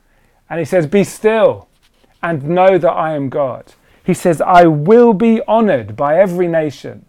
and 0.49 0.59
He 0.59 0.65
says, 0.65 0.87
Be 0.87 1.05
still 1.05 1.69
and 2.23 2.45
know 2.45 2.79
that 2.79 2.91
I 2.91 3.15
am 3.15 3.29
God. 3.29 3.75
He 4.05 4.15
says, 4.15 4.41
I 4.41 4.65
will 4.67 5.13
be 5.13 5.43
honored 5.47 5.95
by 5.97 6.19
every 6.19 6.49
nation. 6.49 7.05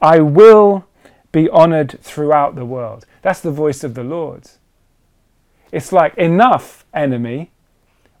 I 0.00 0.20
will 0.20 0.86
be 1.32 1.48
honored 1.50 1.98
throughout 2.00 2.54
the 2.54 2.64
world. 2.64 3.04
That's 3.22 3.40
the 3.40 3.50
voice 3.50 3.84
of 3.84 3.94
the 3.94 4.04
Lord. 4.04 4.48
It's 5.72 5.92
like, 5.92 6.14
enough, 6.16 6.84
enemy. 6.94 7.50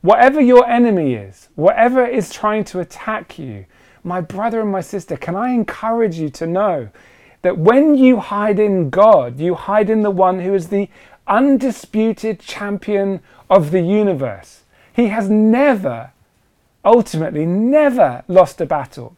Whatever 0.02 0.40
your 0.40 0.68
enemy 0.68 1.14
is, 1.14 1.48
whatever 1.54 2.04
is 2.06 2.30
trying 2.30 2.64
to 2.64 2.80
attack 2.80 3.38
you, 3.38 3.66
my 4.04 4.20
brother 4.20 4.60
and 4.60 4.70
my 4.70 4.80
sister, 4.80 5.16
can 5.16 5.34
I 5.34 5.50
encourage 5.50 6.16
you 6.16 6.28
to 6.30 6.46
know 6.46 6.90
that 7.46 7.58
when 7.58 7.94
you 7.94 8.18
hide 8.18 8.58
in 8.58 8.90
God, 8.90 9.38
you 9.38 9.54
hide 9.54 9.88
in 9.88 10.02
the 10.02 10.10
one 10.10 10.40
who 10.40 10.52
is 10.52 10.66
the 10.66 10.88
undisputed 11.28 12.40
champion 12.40 13.20
of 13.48 13.70
the 13.70 13.82
universe. 13.82 14.62
He 14.92 15.06
has 15.10 15.30
never, 15.30 16.10
ultimately, 16.84 17.46
never 17.46 18.24
lost 18.26 18.60
a 18.60 18.66
battle. 18.66 19.16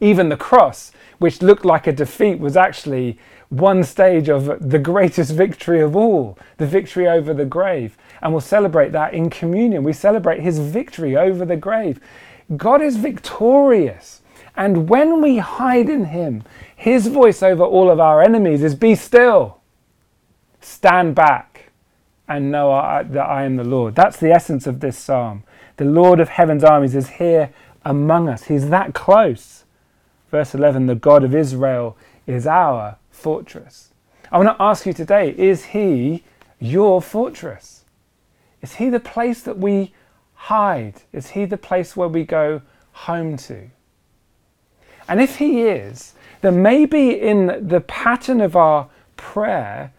Even 0.00 0.30
the 0.30 0.36
cross, 0.38 0.92
which 1.18 1.42
looked 1.42 1.66
like 1.66 1.86
a 1.86 1.92
defeat, 1.92 2.38
was 2.38 2.56
actually 2.56 3.18
one 3.50 3.84
stage 3.84 4.30
of 4.30 4.70
the 4.70 4.78
greatest 4.78 5.32
victory 5.34 5.82
of 5.82 5.94
all, 5.94 6.38
the 6.56 6.66
victory 6.66 7.06
over 7.06 7.34
the 7.34 7.44
grave. 7.44 7.98
And 8.22 8.32
we'll 8.32 8.40
celebrate 8.40 8.92
that 8.92 9.12
in 9.12 9.28
communion. 9.28 9.84
We 9.84 9.92
celebrate 9.92 10.40
his 10.40 10.58
victory 10.58 11.18
over 11.18 11.44
the 11.44 11.56
grave. 11.56 12.00
God 12.56 12.80
is 12.80 12.96
victorious. 12.96 14.22
And 14.56 14.88
when 14.88 15.20
we 15.22 15.36
hide 15.36 15.90
in 15.90 16.06
him, 16.06 16.44
his 16.82 17.06
voice 17.06 17.44
over 17.44 17.62
all 17.62 17.88
of 17.92 18.00
our 18.00 18.20
enemies 18.20 18.60
is 18.64 18.74
be 18.74 18.96
still, 18.96 19.60
stand 20.60 21.14
back, 21.14 21.70
and 22.26 22.50
know 22.50 22.70
that 23.08 23.24
I 23.24 23.44
am 23.44 23.54
the 23.54 23.62
Lord. 23.62 23.94
That's 23.94 24.16
the 24.16 24.32
essence 24.32 24.66
of 24.66 24.80
this 24.80 24.98
psalm. 24.98 25.44
The 25.76 25.84
Lord 25.84 26.18
of 26.18 26.30
heaven's 26.30 26.64
armies 26.64 26.96
is 26.96 27.08
here 27.08 27.54
among 27.84 28.28
us. 28.28 28.44
He's 28.44 28.68
that 28.70 28.94
close. 28.94 29.62
Verse 30.32 30.56
11 30.56 30.86
The 30.86 30.96
God 30.96 31.22
of 31.22 31.36
Israel 31.36 31.96
is 32.26 32.48
our 32.48 32.96
fortress. 33.12 33.90
I 34.32 34.38
want 34.38 34.48
to 34.58 34.60
ask 34.60 34.84
you 34.84 34.92
today 34.92 35.36
is 35.38 35.66
He 35.66 36.24
your 36.58 37.00
fortress? 37.00 37.84
Is 38.60 38.74
He 38.74 38.90
the 38.90 38.98
place 38.98 39.40
that 39.42 39.56
we 39.56 39.94
hide? 40.34 41.02
Is 41.12 41.30
He 41.30 41.44
the 41.44 41.56
place 41.56 41.96
where 41.96 42.08
we 42.08 42.24
go 42.24 42.60
home 42.90 43.36
to? 43.36 43.70
And 45.12 45.20
if 45.20 45.36
He 45.36 45.60
is, 45.64 46.14
then 46.40 46.62
maybe 46.62 47.10
in 47.10 47.68
the 47.68 47.82
pattern 47.82 48.40
of 48.40 48.56
our 48.56 48.88
prayer, 49.18 49.92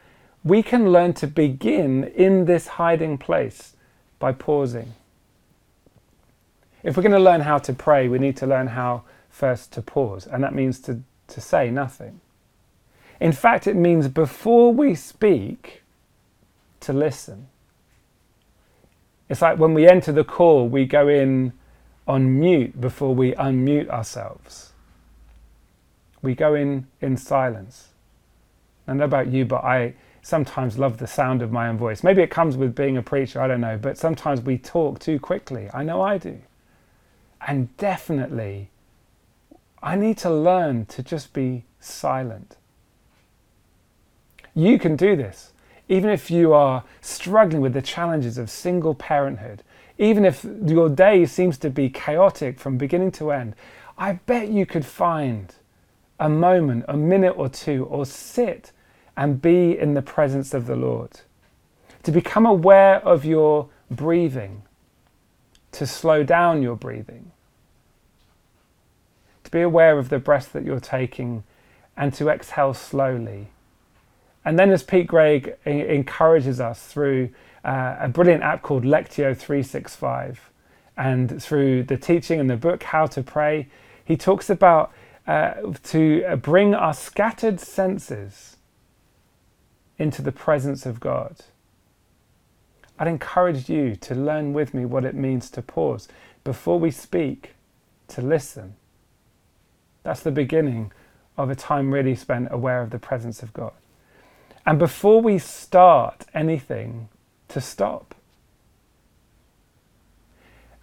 we 0.44 0.64
can 0.64 0.92
learn 0.92 1.14
to 1.14 1.28
begin 1.28 2.06
in 2.16 2.46
this 2.46 2.66
hiding 2.66 3.20
place 3.20 3.76
by 4.18 4.32
pausing. 4.32 4.96
If 6.82 6.98
we're 6.98 7.04
going 7.04 7.12
to 7.12 7.20
learn 7.20 7.42
how 7.42 7.60
to 7.60 7.74
pray, 7.74 8.08
we 8.08 8.18
need 8.18 8.36
to 8.38 8.48
learn 8.48 8.66
how 8.66 9.04
first 9.30 9.72
to 9.74 9.84
pause, 9.84 10.26
and 10.26 10.44
that 10.44 10.56
means 10.56 10.80
to, 10.80 11.02
to 11.28 11.40
say 11.40 11.70
nothing. 11.70 12.20
In 13.20 13.34
fact, 13.34 13.68
it 13.68 13.76
means 13.76 14.08
before 14.08 14.74
we 14.74 14.96
speak, 14.96 15.84
to 16.80 16.92
listen. 16.92 17.50
It's 19.30 19.44
like 19.44 19.60
when 19.60 19.76
we 19.76 19.88
enter 19.88 20.12
the 20.12 20.24
call, 20.24 20.68
we 20.68 20.86
go 20.88 21.08
in 21.08 21.54
on 22.08 22.40
mute 22.40 22.82
before 22.82 23.14
we 23.14 23.34
unmute 23.34 23.90
ourselves. 23.90 24.73
We 26.24 26.34
go 26.34 26.56
in 26.56 26.88
in 27.02 27.18
silence. 27.18 27.90
I 28.88 28.94
know 28.94 29.04
about 29.06 29.28
you, 29.28 29.46
but 29.46 29.64
I 29.64 29.94
sometimes 30.24 30.80
love 30.80 30.98
the 30.98 31.08
sound 31.08 31.42
of 31.42 31.52
my 31.52 31.68
own 31.68 31.78
voice. 31.78 32.02
Maybe 32.02 32.24
it 32.24 32.32
comes 32.32 32.58
with 32.58 32.74
being 32.74 32.98
a 32.98 33.04
preacher, 33.04 33.42
I 33.42 33.48
don't 33.48 33.62
know, 33.62 33.78
but 33.78 33.98
sometimes 33.98 34.42
we 34.42 34.58
talk 34.58 35.00
too 35.00 35.20
quickly. 35.20 35.70
I 35.74 35.84
know 35.84 36.02
I 36.02 36.18
do. 36.18 36.40
And 37.46 37.76
definitely, 37.78 38.70
I 39.82 39.96
need 39.98 40.18
to 40.20 40.30
learn 40.30 40.86
to 40.88 41.04
just 41.04 41.34
be 41.34 41.66
silent. 41.82 42.56
You 44.56 44.80
can 44.80 44.96
do 44.96 45.16
this. 45.16 45.52
Even 45.90 46.10
if 46.10 46.32
you 46.32 46.54
are 46.54 46.86
struggling 47.02 47.62
with 47.62 47.74
the 47.74 47.82
challenges 47.82 48.38
of 48.38 48.50
single 48.50 48.96
parenthood, 48.96 49.62
even 49.98 50.24
if 50.24 50.46
your 50.66 50.88
day 50.88 51.26
seems 51.26 51.58
to 51.60 51.70
be 51.70 51.90
chaotic 51.90 52.60
from 52.60 52.78
beginning 52.78 53.12
to 53.12 53.32
end, 53.32 53.56
I 53.98 54.14
bet 54.14 54.48
you 54.48 54.66
could 54.66 54.86
find 54.86 55.54
a 56.20 56.30
moment, 56.30 56.86
a 56.88 56.98
minute 56.98 57.34
or 57.38 57.50
two, 57.50 57.86
or 57.86 58.06
sit 58.06 58.72
and 59.16 59.42
be 59.42 59.78
in 59.78 59.94
the 59.94 60.02
presence 60.02 60.54
of 60.54 60.66
the 60.66 60.76
Lord. 60.76 61.22
To 62.04 62.12
become 62.12 62.46
aware 62.46 62.98
of 63.06 63.26
your 63.26 63.70
breathing, 63.90 64.64
to 65.74 65.88
slow 65.88 66.24
down 66.24 66.62
your 66.62 66.76
breathing, 66.76 67.32
to 69.44 69.52
be 69.52 69.62
aware 69.62 69.98
of 69.98 70.10
the 70.10 70.20
breath 70.20 70.52
that 70.54 70.64
you're 70.64 70.80
taking, 70.80 71.44
and 71.96 72.14
to 72.14 72.30
exhale 72.30 72.74
slowly 72.74 73.50
and 74.46 74.60
then, 74.60 74.72
as 74.72 74.84
Pete 74.84 75.08
Greig 75.08 75.56
encourages 75.66 76.60
us 76.60 76.86
through 76.86 77.30
uh, 77.64 77.96
a 78.00 78.10
brilliant 78.10 78.44
app 78.44 78.62
called 78.62 78.84
Lectio 78.84 79.36
365 79.36 80.50
and 80.98 81.42
through 81.42 81.84
the 81.84 81.98
teaching 81.98 82.40
in 82.40 82.48
the 82.48 82.58
book 82.58 82.84
How 82.84 83.06
to 83.08 83.24
Pray, 83.24 83.68
he 84.04 84.18
talks 84.18 84.50
about 84.50 84.92
uh, 85.28 85.54
to 85.84 86.38
bring 86.38 86.74
our 86.74 86.94
scattered 86.94 87.60
senses 87.60 88.58
into 89.98 90.22
the 90.22 90.32
presence 90.32 90.86
of 90.86 91.00
God. 91.00 91.38
I'd 93.00 93.08
encourage 93.08 93.70
you 93.70 93.96
to 93.98 94.16
learn 94.16 94.54
with 94.54 94.74
me 94.74 94.86
what 94.86 95.06
it 95.06 95.16
means 95.16 95.50
to 95.52 95.62
pause 95.62 96.08
before 96.44 96.80
we 96.80 96.92
speak, 96.92 97.54
to 98.10 98.22
listen. 98.22 98.76
That's 100.04 100.22
the 100.22 100.32
beginning 100.32 100.92
of 101.38 101.50
a 101.50 101.56
time 101.56 101.94
really 101.94 102.16
spent 102.16 102.50
aware 102.52 102.82
of 102.82 102.90
the 102.92 103.00
presence 103.00 103.42
of 103.42 103.54
God. 103.54 103.74
And 104.66 104.78
before 104.78 105.22
we 105.22 105.40
start 105.40 106.26
anything, 106.34 107.10
to 107.54 107.62
stop. 107.62 108.16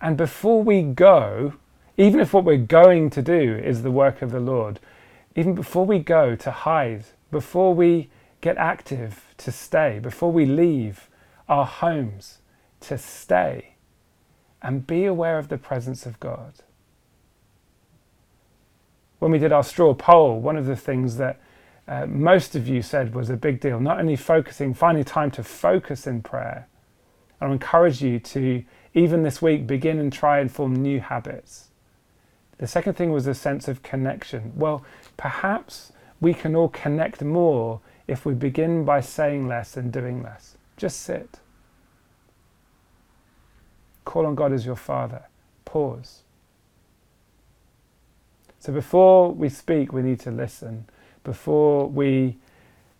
And 0.01 0.17
before 0.17 0.63
we 0.63 0.83
go, 0.83 1.55
even 2.01 2.19
if 2.19 2.33
what 2.33 2.47
we're 2.47 2.57
going 2.57 3.11
to 3.11 3.21
do 3.21 3.61
is 3.63 3.83
the 3.83 3.91
work 3.91 4.23
of 4.23 4.31
the 4.31 4.41
Lord, 4.41 4.81
even 5.37 5.55
before 5.55 5.85
we 5.85 5.99
go, 5.99 6.35
to 6.35 6.51
hide, 6.51 7.05
before 7.31 7.75
we 7.75 8.09
get 8.41 8.57
active, 8.57 9.35
to 9.37 9.53
stay, 9.53 9.99
before 9.99 10.33
we 10.33 10.47
leave 10.47 11.11
our 11.47 11.67
homes, 11.67 12.39
to 12.81 12.97
stay 12.97 13.75
and 14.63 14.87
be 14.87 15.05
aware 15.05 15.37
of 15.37 15.49
the 15.49 15.59
presence 15.59 16.07
of 16.07 16.19
God. 16.21 16.55
When 19.19 19.31
we 19.31 19.39
did 19.39 19.53
our 19.53 19.63
straw 19.63 19.93
poll, 19.93 20.41
one 20.41 20.57
of 20.57 20.65
the 20.65 20.77
things 20.77 21.19
that 21.19 21.39
uh, 21.87 22.07
most 22.07 22.57
of 22.57 22.67
you 22.67 22.81
said 22.81 23.15
was 23.15 23.29
a 23.29 23.37
big 23.37 23.61
deal. 23.61 23.79
Not 23.79 24.01
only 24.01 24.17
focusing, 24.17 24.73
finding 24.73 25.05
time 25.05 25.31
to 25.33 25.43
focus 25.43 26.07
in 26.07 26.23
prayer. 26.23 26.67
I 27.43 27.51
encourage 27.51 28.01
you 28.01 28.19
to, 28.21 28.65
even 28.95 29.23
this 29.23 29.43
week, 29.43 29.67
begin 29.67 29.99
and 29.99 30.11
try 30.11 30.41
and 30.41 30.51
form 30.51 30.75
new 30.75 31.01
habits. 31.01 31.70
The 32.61 32.67
second 32.67 32.93
thing 32.93 33.11
was 33.11 33.27
a 33.27 33.33
sense 33.33 33.69
of 33.69 33.83
connection. 33.83 34.53
Well, 34.55 34.85
perhaps 35.17 35.93
we 36.21 36.35
can 36.35 36.55
all 36.55 36.69
connect 36.69 37.23
more 37.23 37.81
if 38.07 38.27
we 38.27 38.35
begin 38.35 38.85
by 38.85 39.01
saying 39.01 39.49
less 39.49 39.79
and 39.79 39.91
doing 39.91 40.23
less. 40.23 40.59
Just 40.77 41.01
sit. 41.01 41.39
Call 44.05 44.27
on 44.27 44.35
God 44.35 44.53
as 44.53 44.67
your 44.67 44.77
Father. 44.77 45.23
Pause. 45.65 46.21
So 48.59 48.75
before 48.75 49.33
we 49.33 49.49
speak, 49.49 49.95
we 49.95 50.03
need 50.03 50.21
to 50.21 50.31
listen. 50.31 50.85
Before 51.25 51.87
we 51.87 52.37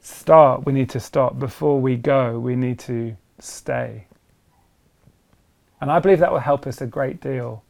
start, 0.01 0.65
we 0.65 0.73
need 0.73 0.89
to 0.89 1.01
stop. 1.01 1.39
Before 1.39 1.79
we 1.79 1.97
go, 1.97 2.39
we 2.39 2.57
need 2.57 2.79
to 2.79 3.15
stay. 3.39 4.07
And 5.83 5.93
I 5.93 5.99
believe 5.99 6.21
that 6.21 6.33
will 6.33 6.39
help 6.39 6.67
us 6.67 6.81
a 6.81 6.87
great 6.87 7.21
deal 7.21 7.63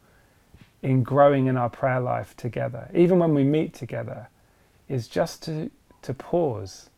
in 0.81 1.03
growing 1.03 1.47
in 1.47 1.57
our 1.57 1.69
prayer 1.69 1.99
life 1.99 2.35
together, 2.35 2.89
even 2.93 3.19
when 3.19 3.33
we 3.33 3.43
meet 3.43 3.73
together, 3.73 4.29
is 4.89 5.07
just 5.07 5.43
to, 5.43 5.69
to 6.01 6.13
pause 6.13 6.89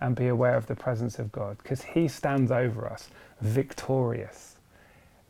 and 0.00 0.14
be 0.14 0.28
aware 0.28 0.56
of 0.56 0.66
the 0.66 0.76
presence 0.76 1.18
of 1.18 1.32
God 1.32 1.58
because 1.58 1.82
He 1.82 2.08
stands 2.08 2.50
over 2.50 2.86
us 2.88 3.08
victorious. 3.40 4.56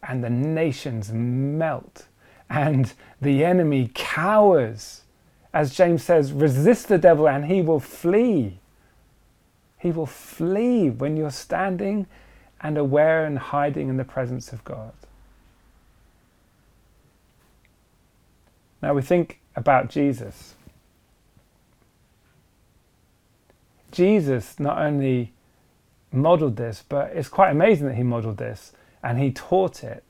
And 0.02 0.24
the 0.24 0.30
nations 0.30 1.12
melt 1.12 2.06
and 2.50 2.92
the 3.20 3.44
enemy 3.44 3.90
cowers. 3.94 5.02
As 5.54 5.74
James 5.74 6.02
says, 6.02 6.32
resist 6.32 6.88
the 6.88 6.98
devil 6.98 7.28
and 7.28 7.46
he 7.46 7.62
will 7.62 7.80
flee. 7.80 8.58
He 9.78 9.92
will 9.92 10.06
flee 10.06 10.90
when 10.90 11.16
you're 11.16 11.30
standing 11.30 12.06
and 12.60 12.76
aware 12.76 13.24
and 13.24 13.38
hiding 13.38 13.88
in 13.88 13.96
the 13.96 14.04
presence 14.04 14.52
of 14.52 14.64
God. 14.64 14.92
Now 18.82 18.94
we 18.94 19.02
think 19.02 19.40
about 19.56 19.90
Jesus. 19.90 20.54
Jesus 23.90 24.58
not 24.58 24.78
only 24.78 25.32
modeled 26.12 26.56
this, 26.56 26.84
but 26.88 27.10
it's 27.14 27.28
quite 27.28 27.50
amazing 27.50 27.86
that 27.88 27.96
he 27.96 28.02
modeled 28.02 28.38
this 28.38 28.72
and 29.02 29.18
he 29.18 29.30
taught 29.30 29.82
it. 29.82 30.04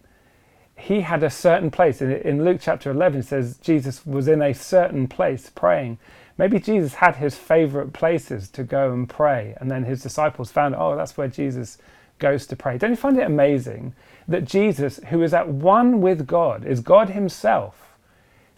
He 0.76 1.02
had 1.02 1.22
a 1.22 1.30
certain 1.30 1.70
place. 1.70 2.00
In 2.00 2.44
Luke 2.44 2.60
chapter 2.60 2.90
11, 2.90 3.20
it 3.20 3.26
says 3.26 3.58
Jesus 3.58 4.06
was 4.06 4.28
in 4.28 4.40
a 4.40 4.54
certain 4.54 5.08
place 5.08 5.50
praying. 5.50 5.98
Maybe 6.38 6.58
Jesus 6.58 6.94
had 6.94 7.16
his 7.16 7.36
favorite 7.36 7.92
places 7.92 8.48
to 8.50 8.64
go 8.64 8.92
and 8.92 9.06
pray, 9.06 9.54
and 9.60 9.70
then 9.70 9.84
his 9.84 10.02
disciples 10.02 10.50
found, 10.50 10.74
oh, 10.74 10.96
that's 10.96 11.18
where 11.18 11.28
Jesus 11.28 11.76
goes 12.18 12.46
to 12.46 12.56
pray. 12.56 12.78
Don't 12.78 12.90
you 12.90 12.96
find 12.96 13.18
it 13.18 13.26
amazing 13.26 13.94
that 14.26 14.46
Jesus, 14.46 15.00
who 15.08 15.22
is 15.22 15.34
at 15.34 15.48
one 15.48 16.00
with 16.00 16.26
God, 16.26 16.64
is 16.64 16.80
God 16.80 17.10
himself, 17.10 17.89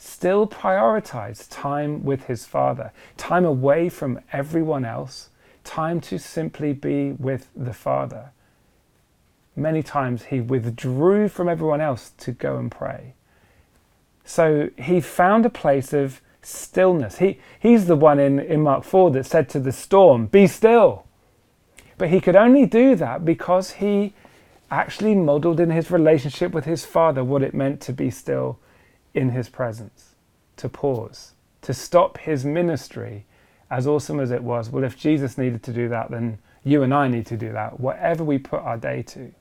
still 0.03 0.49
prioritized 0.49 1.47
time 1.49 2.05
with 2.05 2.25
his 2.25 2.45
Father, 2.45 2.93
time 3.17 3.45
away 3.45 3.89
from 3.89 4.19
everyone 4.33 4.85
else, 4.85 5.31
time 5.63 6.01
to 6.01 6.19
simply 6.19 6.73
be 6.73 7.13
with 7.13 7.49
the 7.55 7.73
Father. 7.73 8.33
Many 9.55 9.83
times 9.83 10.25
he 10.25 10.41
withdrew 10.41 11.29
from 11.29 11.49
everyone 11.49 11.81
else 11.81 12.11
to 12.19 12.33
go 12.33 12.57
and 12.57 12.71
pray. 12.71 13.15
So 14.25 14.71
he 14.77 15.01
found 15.01 15.47
a 15.47 15.51
place 15.51 15.93
of 15.93 16.21
stillness. 16.43 17.19
He, 17.19 17.39
he's 17.61 17.87
the 17.87 17.97
one 17.97 18.19
in, 18.19 18.41
in 18.41 18.63
Mark 18.63 18.83
4 18.83 19.13
that 19.13 19.27
said 19.27 19.49
to 19.51 19.61
the 19.61 19.73
storm, 19.73 20.27
Be 20.27 20.49
still. 20.49 21.07
But 21.97 22.09
he 22.09 22.21
could 22.21 22.35
only 22.35 22.67
do 22.67 22.97
that 22.97 23.25
because 23.25 23.73
he 23.73 24.15
actually 24.69 25.15
modeled 25.15 25.61
in 25.61 25.71
his 25.71 25.93
relationship 25.93 26.51
with 26.51 26.65
his 26.65 26.85
father 26.85 27.23
what 27.23 27.43
it 27.43 27.55
meant 27.55 27.81
to 27.83 27.93
be 27.93 28.11
still 28.11 28.59
in 29.15 29.31
his 29.31 29.49
presence, 29.49 30.15
to 30.57 30.69
pause, 30.69 31.33
to 31.63 31.75
stop 31.75 32.19
his 32.19 32.45
ministry, 32.45 33.25
as 33.71 33.87
awesome 33.87 34.21
as 34.21 34.31
it 34.31 34.43
was. 34.43 34.71
Well, 34.71 34.85
if 34.85 34.99
Jesus 34.99 35.39
needed 35.39 35.63
to 35.65 35.73
do 35.73 35.89
that, 35.89 36.11
then 36.11 36.39
you 36.65 36.83
and 36.83 36.93
I 36.93 37.09
need 37.09 37.27
to 37.27 37.37
do 37.37 37.53
that, 37.53 37.81
whatever 37.81 38.23
we 38.23 38.39
put 38.39 38.61
our 38.61 38.77
day 38.77 39.03
to. 39.03 39.33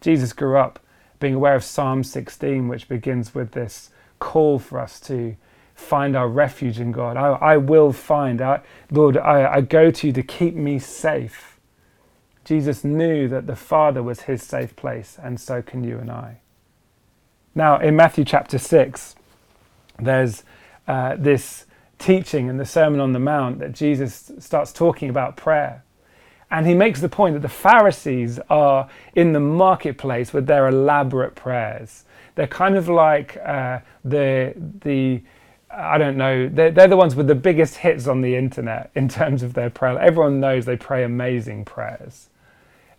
Jesus 0.00 0.32
grew 0.32 0.58
up 0.58 0.80
being 1.20 1.34
aware 1.34 1.54
of 1.54 1.62
Psalm 1.62 2.02
16, 2.02 2.66
which 2.66 2.88
begins 2.88 3.34
with 3.34 3.52
this 3.52 3.90
call 4.18 4.58
for 4.58 4.80
us 4.80 4.98
to 5.00 5.36
find 5.74 6.16
our 6.16 6.28
refuge 6.28 6.80
in 6.80 6.92
God. 6.92 7.16
I, 7.16 7.28
I 7.28 7.56
will 7.56 7.92
find, 7.92 8.42
I, 8.42 8.60
Lord, 8.90 9.16
I, 9.16 9.54
I 9.54 9.60
go 9.60 9.90
to 9.90 10.06
you 10.08 10.12
to 10.12 10.22
keep 10.22 10.54
me 10.54 10.78
safe. 10.80 11.51
Jesus 12.44 12.84
knew 12.84 13.28
that 13.28 13.46
the 13.46 13.56
Father 13.56 14.02
was 14.02 14.22
his 14.22 14.42
safe 14.42 14.74
place, 14.74 15.18
and 15.22 15.40
so 15.40 15.62
can 15.62 15.84
you 15.84 15.98
and 15.98 16.10
I. 16.10 16.40
Now, 17.54 17.78
in 17.78 17.94
Matthew 17.94 18.24
chapter 18.24 18.58
6, 18.58 19.14
there's 19.98 20.42
uh, 20.88 21.16
this 21.16 21.66
teaching 21.98 22.48
in 22.48 22.56
the 22.56 22.64
Sermon 22.64 22.98
on 22.98 23.12
the 23.12 23.20
Mount 23.20 23.60
that 23.60 23.72
Jesus 23.72 24.32
starts 24.38 24.72
talking 24.72 25.08
about 25.08 25.36
prayer. 25.36 25.84
And 26.50 26.66
he 26.66 26.74
makes 26.74 27.00
the 27.00 27.08
point 27.08 27.34
that 27.34 27.40
the 27.40 27.48
Pharisees 27.48 28.38
are 28.50 28.88
in 29.14 29.32
the 29.32 29.40
marketplace 29.40 30.32
with 30.32 30.46
their 30.46 30.68
elaborate 30.68 31.34
prayers. 31.34 32.04
They're 32.34 32.46
kind 32.46 32.76
of 32.76 32.88
like 32.88 33.36
uh, 33.38 33.80
the, 34.04 34.54
the 34.56 35.22
I 35.74 35.96
don't 35.98 36.16
know, 36.16 36.48
they're, 36.48 36.70
they're 36.70 36.88
the 36.88 36.96
ones 36.96 37.14
with 37.14 37.26
the 37.26 37.34
biggest 37.34 37.76
hits 37.76 38.06
on 38.06 38.20
the 38.20 38.36
internet 38.36 38.90
in 38.94 39.08
terms 39.08 39.42
of 39.42 39.54
their 39.54 39.70
prayer. 39.70 39.98
Everyone 39.98 40.40
knows 40.40 40.66
they 40.66 40.76
pray 40.76 41.02
amazing 41.02 41.64
prayers. 41.64 42.28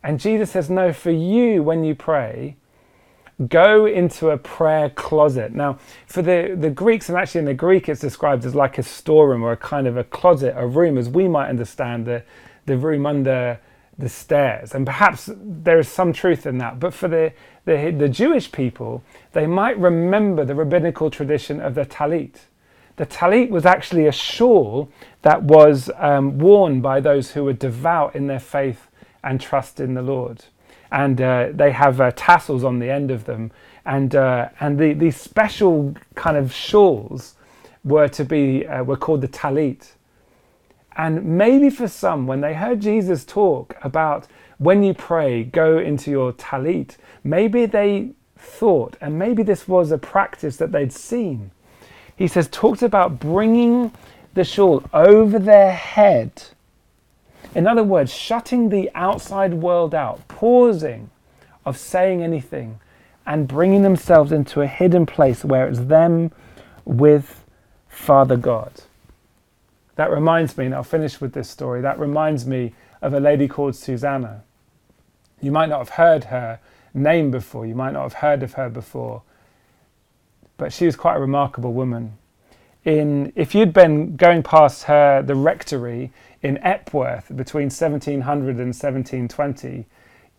And 0.03 0.19
Jesus 0.19 0.51
says, 0.51 0.69
No, 0.69 0.91
for 0.91 1.11
you, 1.11 1.63
when 1.63 1.83
you 1.83 1.95
pray, 1.95 2.57
go 3.47 3.85
into 3.85 4.29
a 4.29 4.37
prayer 4.37 4.89
closet. 4.89 5.53
Now, 5.53 5.79
for 6.07 6.21
the, 6.21 6.55
the 6.59 6.69
Greeks, 6.69 7.09
and 7.09 7.17
actually 7.17 7.39
in 7.39 7.45
the 7.45 7.53
Greek, 7.53 7.89
it's 7.89 8.01
described 8.01 8.45
as 8.45 8.55
like 8.55 8.77
a 8.77 8.83
storeroom 8.83 9.43
or 9.43 9.51
a 9.51 9.57
kind 9.57 9.87
of 9.87 9.97
a 9.97 10.03
closet, 10.03 10.53
a 10.57 10.67
room, 10.67 10.97
as 10.97 11.09
we 11.09 11.27
might 11.27 11.49
understand 11.49 12.05
the, 12.05 12.23
the 12.65 12.77
room 12.77 13.05
under 13.05 13.59
the 13.97 14.09
stairs. 14.09 14.73
And 14.73 14.85
perhaps 14.85 15.29
there 15.35 15.79
is 15.79 15.87
some 15.87 16.13
truth 16.13 16.45
in 16.45 16.57
that. 16.57 16.79
But 16.79 16.93
for 16.93 17.07
the, 17.07 17.33
the, 17.65 17.93
the 17.97 18.09
Jewish 18.09 18.51
people, 18.51 19.03
they 19.33 19.47
might 19.47 19.77
remember 19.77 20.43
the 20.43 20.55
rabbinical 20.55 21.09
tradition 21.09 21.61
of 21.61 21.75
the 21.75 21.85
talit. 21.85 22.37
The 22.95 23.05
talit 23.05 23.49
was 23.49 23.65
actually 23.65 24.05
a 24.05 24.11
shawl 24.11 24.89
that 25.23 25.43
was 25.43 25.89
um, 25.97 26.37
worn 26.37 26.81
by 26.81 26.99
those 26.99 27.31
who 27.31 27.43
were 27.43 27.53
devout 27.53 28.15
in 28.15 28.27
their 28.27 28.39
faith 28.39 28.87
and 29.23 29.41
trust 29.41 29.79
in 29.79 29.93
the 29.93 30.01
Lord. 30.01 30.45
And 30.91 31.19
uh, 31.19 31.49
they 31.51 31.71
have 31.71 31.99
uh, 31.99 32.11
tassels 32.15 32.63
on 32.63 32.79
the 32.79 32.91
end 32.91 33.09
of 33.09 33.25
them. 33.25 33.51
And, 33.85 34.15
uh, 34.15 34.49
and 34.59 34.77
the, 34.77 34.93
these 34.93 35.17
special 35.17 35.95
kind 36.15 36.37
of 36.37 36.53
shawls 36.53 37.35
were 37.83 38.07
to 38.09 38.23
be, 38.23 38.67
uh, 38.67 38.83
were 38.83 38.97
called 38.97 39.21
the 39.21 39.27
talit. 39.27 39.93
And 40.95 41.25
maybe 41.37 41.71
for 41.71 41.87
some, 41.87 42.27
when 42.27 42.41
they 42.41 42.53
heard 42.53 42.79
Jesus 42.79 43.25
talk 43.25 43.75
about 43.81 44.27
when 44.59 44.83
you 44.83 44.93
pray, 44.93 45.43
go 45.43 45.79
into 45.79 46.11
your 46.11 46.31
talit, 46.33 46.97
maybe 47.23 47.65
they 47.65 48.11
thought, 48.37 48.95
and 49.01 49.17
maybe 49.17 49.41
this 49.41 49.67
was 49.67 49.91
a 49.91 49.97
practice 49.97 50.57
that 50.57 50.71
they'd 50.71 50.93
seen. 50.93 51.51
He 52.15 52.27
says, 52.27 52.47
talked 52.49 52.81
about 52.81 53.19
bringing 53.19 53.91
the 54.33 54.43
shawl 54.43 54.83
over 54.93 55.39
their 55.39 55.71
head. 55.71 56.43
In 57.55 57.67
other 57.67 57.83
words, 57.83 58.13
shutting 58.13 58.69
the 58.69 58.89
outside 58.95 59.53
world 59.53 59.93
out, 59.93 60.27
pausing 60.27 61.09
of 61.65 61.77
saying 61.77 62.21
anything, 62.23 62.79
and 63.25 63.47
bringing 63.47 63.83
themselves 63.83 64.31
into 64.31 64.61
a 64.61 64.67
hidden 64.67 65.05
place 65.05 65.45
where 65.45 65.67
it's 65.67 65.79
them 65.79 66.31
with 66.85 67.43
Father 67.87 68.35
God. 68.35 68.71
That 69.95 70.11
reminds 70.11 70.57
me, 70.57 70.65
and 70.65 70.75
I'll 70.75 70.83
finish 70.83 71.21
with 71.21 71.33
this 71.33 71.49
story, 71.49 71.81
that 71.81 71.99
reminds 71.99 72.45
me 72.45 72.73
of 73.01 73.13
a 73.13 73.19
lady 73.19 73.47
called 73.47 73.75
Susanna. 73.75 74.43
You 75.41 75.51
might 75.51 75.69
not 75.69 75.79
have 75.79 75.89
heard 75.89 76.25
her 76.25 76.59
name 76.93 77.31
before, 77.31 77.65
you 77.65 77.75
might 77.75 77.93
not 77.93 78.03
have 78.03 78.13
heard 78.13 78.43
of 78.43 78.53
her 78.53 78.69
before, 78.69 79.21
but 80.57 80.71
she 80.73 80.85
was 80.85 80.95
quite 80.95 81.17
a 81.17 81.19
remarkable 81.19 81.73
woman. 81.73 82.17
In, 82.85 83.31
if 83.35 83.55
you'd 83.55 83.73
been 83.73 84.15
going 84.15 84.43
past 84.43 84.83
her, 84.83 85.21
the 85.21 85.35
rectory 85.35 86.11
in 86.41 86.57
Epworth 86.57 87.27
between 87.35 87.65
1700 87.65 88.57
and 88.57 88.73
1720, 88.75 89.85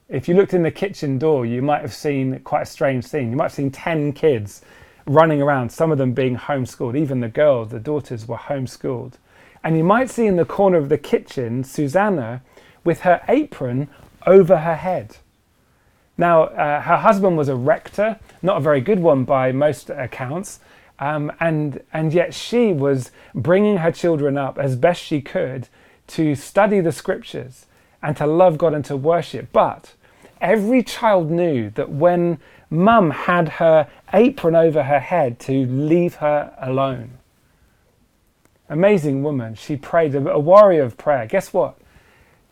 if 0.09 0.29
you 0.29 0.35
looked 0.35 0.53
in 0.53 0.63
the 0.63 0.71
kitchen 0.71 1.19
door, 1.19 1.47
you 1.47 1.63
might 1.63 1.81
have 1.81 1.95
seen 1.95 2.39
quite 2.41 2.63
a 2.63 2.67
strange 2.67 3.05
scene. 3.07 3.31
You 3.31 3.37
might 3.37 3.45
have 3.45 3.53
seen 3.53 3.71
10 3.71 4.13
kids 4.13 4.61
running 5.07 5.41
around, 5.41 5.71
some 5.71 5.91
of 5.91 5.99
them 5.99 6.13
being 6.13 6.37
homeschooled. 6.37 6.97
Even 6.97 7.21
the 7.21 7.29
girls, 7.29 7.71
the 7.71 7.81
daughters, 7.81 8.29
were 8.29 8.37
homeschooled. 8.37 9.15
And 9.63 9.79
you 9.79 9.85
might 9.85 10.11
see 10.11 10.27
in 10.27 10.37
the 10.37 10.45
corner 10.45 10.77
of 10.77 10.91
the 10.91 10.99
kitchen 10.99 11.65
Susanna 11.65 12.43
with 12.85 13.01
her 13.01 13.23
apron 13.29 13.89
over 14.27 14.59
her 14.59 14.77
head. 14.77 15.17
Now, 16.17 16.45
uh, 16.45 16.81
her 16.81 16.97
husband 16.99 17.37
was 17.37 17.49
a 17.49 17.57
rector, 17.57 18.19
not 18.43 18.59
a 18.59 18.61
very 18.61 18.81
good 18.81 19.01
one 19.01 19.25
by 19.25 19.53
most 19.53 19.91
accounts, 19.91 20.61
um, 20.99 21.33
and, 21.41 21.83
and 21.93 22.13
yet 22.13 22.35
she 22.35 22.73
was 22.73 23.11
bringing 23.35 23.79
her 23.79 23.91
children 23.91 24.39
up 24.39 24.59
as 24.59 24.77
best 24.77 25.03
she 25.03 25.21
could 25.21 25.69
to 26.07 26.35
study 26.35 26.81
the 26.81 26.93
scriptures 26.93 27.67
and 28.03 28.17
to 28.17 28.27
love 28.27 28.59
God 28.59 28.75
and 28.75 28.85
to 28.85 28.97
worship. 28.97 29.49
But 29.53 29.95
every 30.41 30.83
child 30.83 31.31
knew 31.31 31.71
that 31.71 31.91
when 31.91 32.39
mum 32.71 33.11
had 33.11 33.49
her 33.49 33.89
apron 34.13 34.55
over 34.55 34.85
her 34.85 35.01
head 35.01 35.39
to 35.41 35.67
leave 35.67 36.17
her 36.17 36.55
alone. 36.61 37.13
Amazing 38.69 39.23
woman. 39.23 39.55
She 39.55 39.77
prayed, 39.77 40.15
a 40.15 40.39
warrior 40.39 40.83
of 40.83 40.97
prayer. 40.97 41.27
Guess 41.27 41.53
what? 41.53 41.77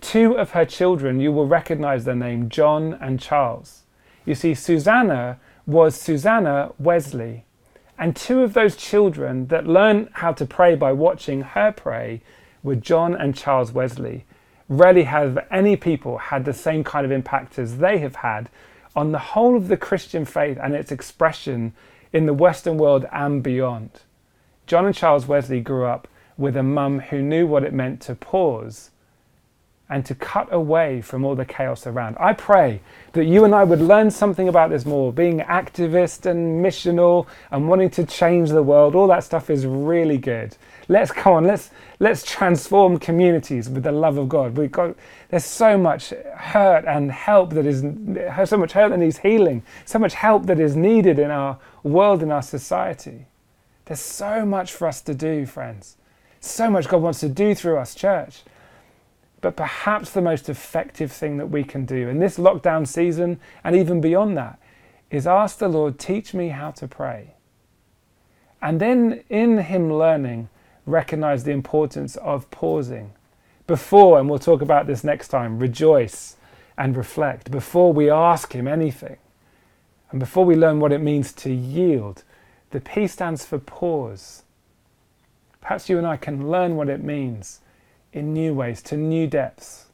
Two 0.03 0.37
of 0.37 0.51
her 0.51 0.67
children, 0.67 1.21
you 1.21 1.33
will 1.33 1.47
recognize 1.47 2.05
their 2.05 2.17
name, 2.17 2.49
John 2.49 2.99
and 3.01 3.21
Charles. 3.21 3.85
You 4.27 4.35
see, 4.35 4.53
Susanna 4.53 5.39
was 5.65 5.95
Susanna 5.95 6.73
Wesley. 6.79 7.45
And 7.99 8.15
two 8.17 8.43
of 8.43 8.53
those 8.53 8.77
children 8.77 9.47
that 9.47 9.67
learned 9.67 10.11
how 10.15 10.33
to 10.33 10.45
pray 10.45 10.75
by 10.75 10.93
watching 10.93 11.43
her 11.43 11.71
pray 11.71 12.21
were 12.65 12.75
John 12.75 13.15
and 13.15 13.35
Charles 13.35 13.73
Wesley. 13.73 14.25
Rarely 14.69 15.05
have 15.05 15.47
any 15.53 15.77
people 15.77 16.19
had 16.19 16.45
the 16.45 16.53
same 16.53 16.83
kind 16.83 17.07
of 17.07 17.13
impact 17.13 17.59
as 17.59 17.79
they 17.79 17.99
have 17.99 18.17
had 18.17 18.51
on 18.97 19.13
the 19.13 19.19
whole 19.19 19.57
of 19.57 19.69
the 19.69 19.77
Christian 19.77 20.25
faith 20.25 20.59
and 20.61 20.75
its 20.75 20.91
expression 20.91 21.75
in 22.13 22.27
the 22.27 22.35
Western 22.35 22.77
world 22.77 23.07
and 23.13 23.41
beyond. 23.43 23.91
John 24.67 24.85
and 24.85 24.95
Charles 24.95 25.27
Wesley 25.27 25.61
grew 25.61 25.87
up 25.87 26.09
with 26.37 26.57
a 26.57 26.63
mum 26.63 26.99
who 26.99 27.23
knew 27.23 27.47
what 27.47 27.65
it 27.65 27.73
meant 27.73 28.01
to 28.03 28.17
pause 28.17 28.91
and 29.93 30.07
to 30.07 30.15
cut 30.15 30.49
away 30.51 31.03
from 31.03 31.23
all 31.23 31.35
the 31.35 31.45
chaos 31.45 31.87
around. 31.87 32.17
I 32.19 32.33
pray 32.33 32.81
that 33.13 33.27
you 33.27 33.45
and 33.45 33.55
I 33.55 33.63
would 33.63 33.83
learn 33.83 34.11
something 34.11 34.49
about 34.49 34.71
this 34.71 34.87
more. 34.87 35.13
Being 35.13 35.41
activist 35.41 36.25
and 36.25 36.65
missional 36.65 37.27
and 37.51 37.69
wanting 37.69 37.91
to 37.91 38.07
change 38.07 38.49
the 38.49 38.63
world, 38.63 38.95
all 38.95 39.07
that 39.09 39.23
stuff 39.23 39.51
is 39.51 39.67
really 39.67 40.17
good. 40.17 40.57
Let's 40.89 41.13
go 41.13 41.35
on, 41.35 41.45
let's 41.45 41.71
let's 42.01 42.23
transform 42.23 42.99
communities 42.99 43.69
with 43.69 43.83
the 43.83 43.93
love 43.93 44.17
of 44.17 44.31
God. 44.31 44.57
We've 44.57 44.73
got 44.73 44.97
there's 45.29 45.45
so 45.45 45.77
much 45.77 46.09
hurt 46.37 46.87
and 46.87 47.13
help 47.13 47.51
that 47.51 47.67
is 47.67 47.81
so 48.49 48.57
much 48.57 48.73
hurt 48.73 48.89
that 48.89 48.99
needs 48.99 49.19
healing, 49.19 49.63
so 49.85 49.99
much 49.99 50.15
help 50.15 50.47
that 50.47 50.59
is 50.59 50.75
needed 50.75 51.19
in 51.19 51.31
our 51.31 51.59
world, 51.83 52.23
in 52.23 52.33
our 52.33 52.43
society. 52.43 53.27
There's 53.85 54.01
so 54.01 54.47
much 54.47 54.73
for 54.73 54.89
us 54.89 55.03
to 55.03 55.15
do, 55.15 55.45
friends. 55.45 55.99
So 56.41 56.71
much 56.71 56.89
God 56.89 57.03
wants 57.03 57.21
to 57.21 57.29
do 57.29 57.55
through 57.55 57.77
us, 57.77 57.95
church. 57.95 58.43
But 59.43 59.57
perhaps 59.57 60.11
the 60.11 60.23
most 60.23 60.49
effective 60.49 61.13
thing 61.13 61.37
that 61.37 61.51
we 61.51 61.65
can 61.65 61.85
do 61.85 62.09
in 62.09 62.21
this 62.21 62.39
lockdown 62.39 62.87
season 62.87 63.41
and 63.65 63.77
even 63.77 64.01
beyond 64.01 64.37
that 64.39 64.59
is 65.11 65.27
ask 65.27 65.59
the 65.59 65.69
Lord, 65.69 65.99
teach 65.99 66.33
me 66.33 66.49
how 66.49 66.71
to 66.71 66.89
pray. 66.89 67.35
And 68.63 68.81
then 68.81 69.25
in 69.29 69.59
Him 69.59 69.93
learning, 69.93 70.49
recognize 70.87 71.43
the 71.43 71.51
importance 71.51 72.17
of 72.17 72.51
pausing. 72.53 73.13
Before, 73.67 74.19
and 74.19 74.31
we'll 74.31 74.39
talk 74.39 74.63
about 74.63 74.87
this 74.87 75.03
next 75.03 75.29
time, 75.29 75.59
rejoice 75.59 76.37
and 76.79 76.97
reflect. 76.97 77.51
Before 77.51 77.93
we 77.93 78.09
ask 78.09 78.55
Him 78.55 78.69
anything, 78.69 79.19
and 80.13 80.21
before 80.21 80.45
we 80.45 80.55
learn 80.55 80.79
what 80.79 80.93
it 80.93 81.01
means 81.01 81.33
to 81.33 81.53
yield, 81.53 82.23
the 82.71 82.81
P 82.81 83.09
stands 83.09 83.45
for 83.45 83.59
pause. 83.59 84.45
Perhaps 85.61 85.89
you 85.89 85.99
and 85.99 86.07
I 86.07 86.17
can 86.17 86.49
learn 86.49 86.77
what 86.77 86.89
it 86.89 87.03
means 87.03 87.61
in 88.13 88.33
new 88.33 88.55
ways, 88.55 88.83
to 88.83 88.97
new 88.97 89.27
depths, 89.27 89.87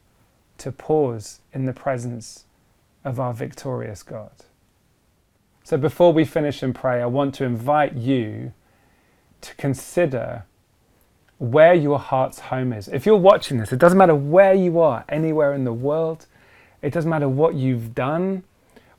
to 0.58 0.72
pause 0.72 1.40
in 1.52 1.66
the 1.66 1.72
presence 1.72 2.44
of 3.04 3.20
our 3.20 3.32
victorious 3.32 4.02
God. 4.02 4.30
So 5.62 5.76
before 5.76 6.12
we 6.12 6.24
finish 6.24 6.62
and 6.62 6.74
pray, 6.74 7.02
I 7.02 7.06
want 7.06 7.34
to 7.36 7.44
invite 7.44 7.94
you 7.94 8.52
to 9.42 9.54
consider 9.56 10.44
where 11.38 11.74
your 11.74 11.98
heart's 11.98 12.40
home 12.40 12.72
is. 12.72 12.88
If 12.88 13.06
you're 13.06 13.16
watching 13.16 13.58
this, 13.58 13.72
it 13.72 13.78
doesn't 13.78 13.98
matter 13.98 14.14
where 14.14 14.54
you 14.54 14.80
are, 14.80 15.04
anywhere 15.08 15.52
in 15.52 15.64
the 15.64 15.72
world, 15.72 16.26
it 16.82 16.92
doesn't 16.92 17.10
matter 17.10 17.28
what 17.28 17.54
you've 17.54 17.94
done, 17.94 18.42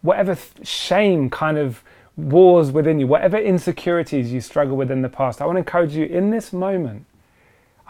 whatever 0.02 0.38
shame 0.64 1.30
kind 1.30 1.58
of 1.58 1.84
wars 2.16 2.72
within 2.72 3.00
you, 3.00 3.08
whatever 3.08 3.38
insecurities 3.38 4.32
you 4.32 4.42
struggle 4.42 4.78
with 4.78 4.92
in 4.92 5.02
the 5.02 5.10
past, 5.10 5.42
I 5.42 5.46
want 5.46 5.56
to 5.56 5.60
encourage 5.60 5.94
you 5.94 6.06
in 6.06 6.30
this 6.30 6.54
moment 6.54 7.06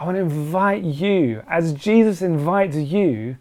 I 0.00 0.04
want 0.04 0.16
to 0.16 0.22
invite 0.22 0.82
you, 0.82 1.42
as 1.46 1.74
Jesus 1.74 2.22
invites 2.22 2.74
you, 2.74 3.36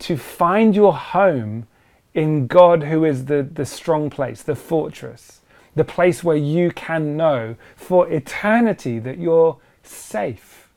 to 0.00 0.16
find 0.16 0.74
your 0.74 0.94
home 0.94 1.68
in 2.12 2.48
God, 2.48 2.82
who 2.82 3.04
is 3.04 3.26
the, 3.26 3.44
the 3.44 3.64
strong 3.64 4.10
place, 4.10 4.42
the 4.42 4.56
fortress, 4.56 5.42
the 5.76 5.84
place 5.84 6.24
where 6.24 6.36
you 6.36 6.72
can 6.72 7.16
know 7.16 7.54
for 7.76 8.10
eternity 8.10 8.98
that 8.98 9.18
you're 9.18 9.58
safe. 9.84 10.68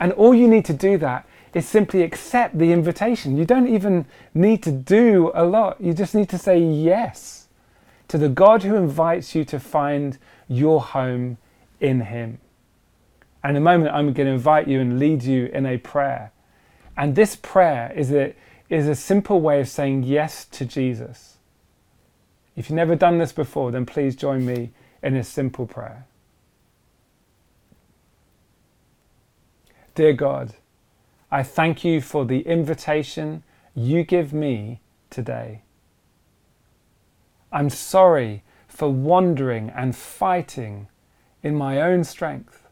And 0.00 0.12
all 0.12 0.34
you 0.34 0.48
need 0.48 0.64
to 0.64 0.72
do 0.72 0.96
that 0.96 1.28
is 1.52 1.68
simply 1.68 2.02
accept 2.02 2.56
the 2.56 2.72
invitation. 2.72 3.36
You 3.36 3.44
don't 3.44 3.68
even 3.68 4.06
need 4.32 4.62
to 4.62 4.72
do 4.72 5.30
a 5.34 5.44
lot, 5.44 5.78
you 5.78 5.92
just 5.92 6.14
need 6.14 6.30
to 6.30 6.38
say 6.38 6.58
yes 6.58 7.48
to 8.08 8.16
the 8.16 8.30
God 8.30 8.62
who 8.62 8.76
invites 8.76 9.34
you 9.34 9.44
to 9.44 9.60
find 9.60 10.16
your 10.48 10.80
home 10.80 11.36
in 11.80 12.00
Him. 12.00 12.38
And 13.46 13.56
in 13.56 13.62
a 13.62 13.64
moment, 13.64 13.94
I'm 13.94 14.12
going 14.12 14.26
to 14.26 14.32
invite 14.32 14.66
you 14.66 14.80
and 14.80 14.98
lead 14.98 15.22
you 15.22 15.46
in 15.46 15.66
a 15.66 15.78
prayer. 15.78 16.32
And 16.96 17.14
this 17.14 17.36
prayer 17.36 17.92
is 17.94 18.10
a, 18.10 18.34
is 18.68 18.88
a 18.88 18.96
simple 18.96 19.40
way 19.40 19.60
of 19.60 19.68
saying 19.68 20.02
yes 20.02 20.44
to 20.46 20.64
Jesus. 20.64 21.36
If 22.56 22.68
you've 22.68 22.74
never 22.74 22.96
done 22.96 23.18
this 23.18 23.30
before, 23.30 23.70
then 23.70 23.86
please 23.86 24.16
join 24.16 24.44
me 24.44 24.72
in 25.00 25.14
a 25.14 25.22
simple 25.22 25.64
prayer. 25.64 26.08
Dear 29.94 30.14
God, 30.14 30.54
I 31.30 31.44
thank 31.44 31.84
you 31.84 32.00
for 32.00 32.24
the 32.24 32.40
invitation 32.40 33.44
you 33.76 34.02
give 34.02 34.32
me 34.32 34.80
today. 35.08 35.62
I'm 37.52 37.70
sorry 37.70 38.42
for 38.66 38.88
wandering 38.88 39.70
and 39.70 39.94
fighting 39.94 40.88
in 41.44 41.54
my 41.54 41.80
own 41.80 42.02
strength. 42.02 42.65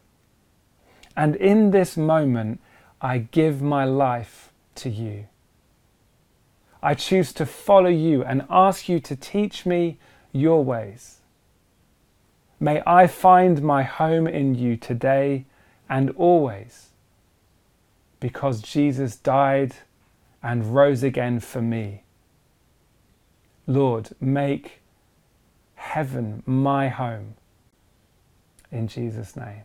And 1.15 1.35
in 1.35 1.71
this 1.71 1.95
moment, 1.95 2.59
I 3.01 3.19
give 3.19 3.61
my 3.61 3.85
life 3.85 4.51
to 4.75 4.89
you. 4.89 5.27
I 6.83 6.93
choose 6.93 7.33
to 7.33 7.45
follow 7.45 7.89
you 7.89 8.23
and 8.23 8.45
ask 8.49 8.89
you 8.89 8.99
to 8.99 9.15
teach 9.15 9.65
me 9.65 9.97
your 10.31 10.63
ways. 10.63 11.21
May 12.59 12.81
I 12.85 13.07
find 13.07 13.61
my 13.61 13.83
home 13.83 14.27
in 14.27 14.55
you 14.55 14.77
today 14.77 15.45
and 15.89 16.09
always, 16.11 16.89
because 18.19 18.61
Jesus 18.61 19.15
died 19.15 19.75
and 20.41 20.75
rose 20.75 21.03
again 21.03 21.39
for 21.39 21.61
me. 21.61 22.03
Lord, 23.67 24.09
make 24.19 24.81
heaven 25.75 26.43
my 26.45 26.87
home. 26.87 27.35
In 28.71 28.87
Jesus' 28.87 29.35
name. 29.35 29.63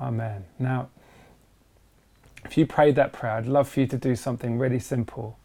Amen. 0.00 0.44
Now, 0.58 0.88
if 2.44 2.58
you 2.58 2.66
prayed 2.66 2.96
that 2.96 3.12
prayer, 3.12 3.34
I'd 3.34 3.46
love 3.46 3.68
for 3.68 3.78
you 3.80 3.86
to 3.86 3.96
do 3.96 4.16
something 4.16 4.58
really 4.58 4.80
simple, 4.80 5.38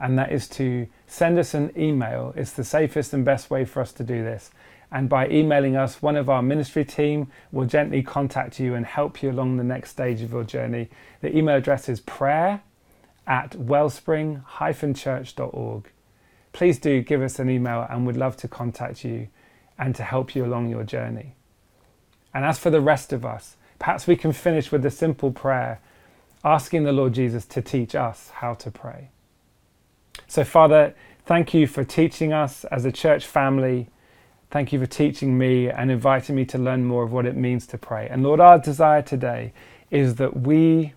and 0.00 0.16
that 0.18 0.32
is 0.32 0.48
to 0.50 0.86
send 1.06 1.38
us 1.38 1.54
an 1.54 1.72
email. 1.76 2.32
It's 2.36 2.52
the 2.52 2.64
safest 2.64 3.12
and 3.12 3.24
best 3.24 3.50
way 3.50 3.64
for 3.64 3.80
us 3.80 3.92
to 3.94 4.04
do 4.04 4.22
this. 4.22 4.52
And 4.90 5.08
by 5.08 5.28
emailing 5.28 5.76
us, 5.76 6.00
one 6.00 6.16
of 6.16 6.30
our 6.30 6.40
ministry 6.40 6.82
team 6.84 7.30
will 7.52 7.66
gently 7.66 8.02
contact 8.02 8.58
you 8.58 8.74
and 8.74 8.86
help 8.86 9.22
you 9.22 9.30
along 9.30 9.58
the 9.58 9.64
next 9.64 9.90
stage 9.90 10.22
of 10.22 10.32
your 10.32 10.44
journey. 10.44 10.88
The 11.20 11.36
email 11.36 11.56
address 11.56 11.90
is 11.90 12.00
prayer 12.00 12.62
at 13.26 13.50
wellspring-church.org. 13.50 15.92
Please 16.52 16.78
do 16.78 17.02
give 17.02 17.20
us 17.20 17.38
an 17.38 17.50
email 17.50 17.86
and 17.90 18.06
we'd 18.06 18.16
love 18.16 18.38
to 18.38 18.48
contact 18.48 19.04
you 19.04 19.28
and 19.78 19.94
to 19.94 20.02
help 20.02 20.34
you 20.34 20.46
along 20.46 20.70
your 20.70 20.84
journey. 20.84 21.34
And 22.32 22.46
as 22.46 22.58
for 22.58 22.70
the 22.70 22.80
rest 22.80 23.12
of 23.12 23.26
us, 23.26 23.56
Perhaps 23.78 24.06
we 24.06 24.16
can 24.16 24.32
finish 24.32 24.72
with 24.72 24.84
a 24.84 24.90
simple 24.90 25.30
prayer, 25.30 25.80
asking 26.44 26.84
the 26.84 26.92
Lord 26.92 27.14
Jesus 27.14 27.44
to 27.46 27.62
teach 27.62 27.94
us 27.94 28.30
how 28.30 28.54
to 28.54 28.70
pray. 28.70 29.10
So, 30.26 30.44
Father, 30.44 30.94
thank 31.26 31.54
you 31.54 31.66
for 31.66 31.84
teaching 31.84 32.32
us 32.32 32.64
as 32.64 32.84
a 32.84 32.92
church 32.92 33.26
family. 33.26 33.88
Thank 34.50 34.72
you 34.72 34.80
for 34.80 34.86
teaching 34.86 35.38
me 35.38 35.68
and 35.68 35.90
inviting 35.90 36.34
me 36.34 36.44
to 36.46 36.58
learn 36.58 36.84
more 36.84 37.04
of 37.04 37.12
what 37.12 37.26
it 37.26 37.36
means 37.36 37.66
to 37.68 37.78
pray. 37.78 38.08
And 38.10 38.22
Lord, 38.22 38.40
our 38.40 38.58
desire 38.58 39.02
today 39.02 39.52
is 39.90 40.16
that 40.16 40.40
we 40.40 40.94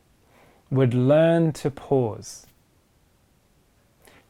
would 0.70 0.94
learn 0.94 1.52
to 1.54 1.70
pause. 1.70 2.48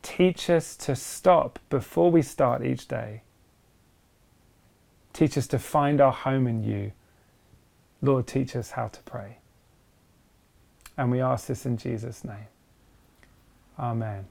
Teach 0.01 0.49
us 0.49 0.75
to 0.77 0.95
stop 0.95 1.59
before 1.69 2.11
we 2.11 2.21
start 2.21 2.65
each 2.65 2.87
day. 2.87 3.21
Teach 5.13 5.37
us 5.37 5.47
to 5.47 5.59
find 5.59 6.01
our 6.01 6.11
home 6.11 6.47
in 6.47 6.63
you 6.63 6.91
Lord, 8.01 8.27
teach 8.27 8.55
us 8.55 8.71
how 8.71 8.87
to 8.87 9.01
pray. 9.03 9.37
And 10.97 11.11
we 11.11 11.21
ask 11.21 11.47
this 11.47 11.65
in 11.65 11.77
Jesus' 11.77 12.23
name. 12.23 12.47
Amen. 13.79 14.25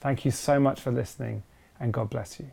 Thank 0.00 0.24
you 0.24 0.30
so 0.30 0.60
much 0.60 0.80
for 0.80 0.90
listening, 0.90 1.42
and 1.80 1.92
God 1.92 2.10
bless 2.10 2.38
you. 2.38 2.50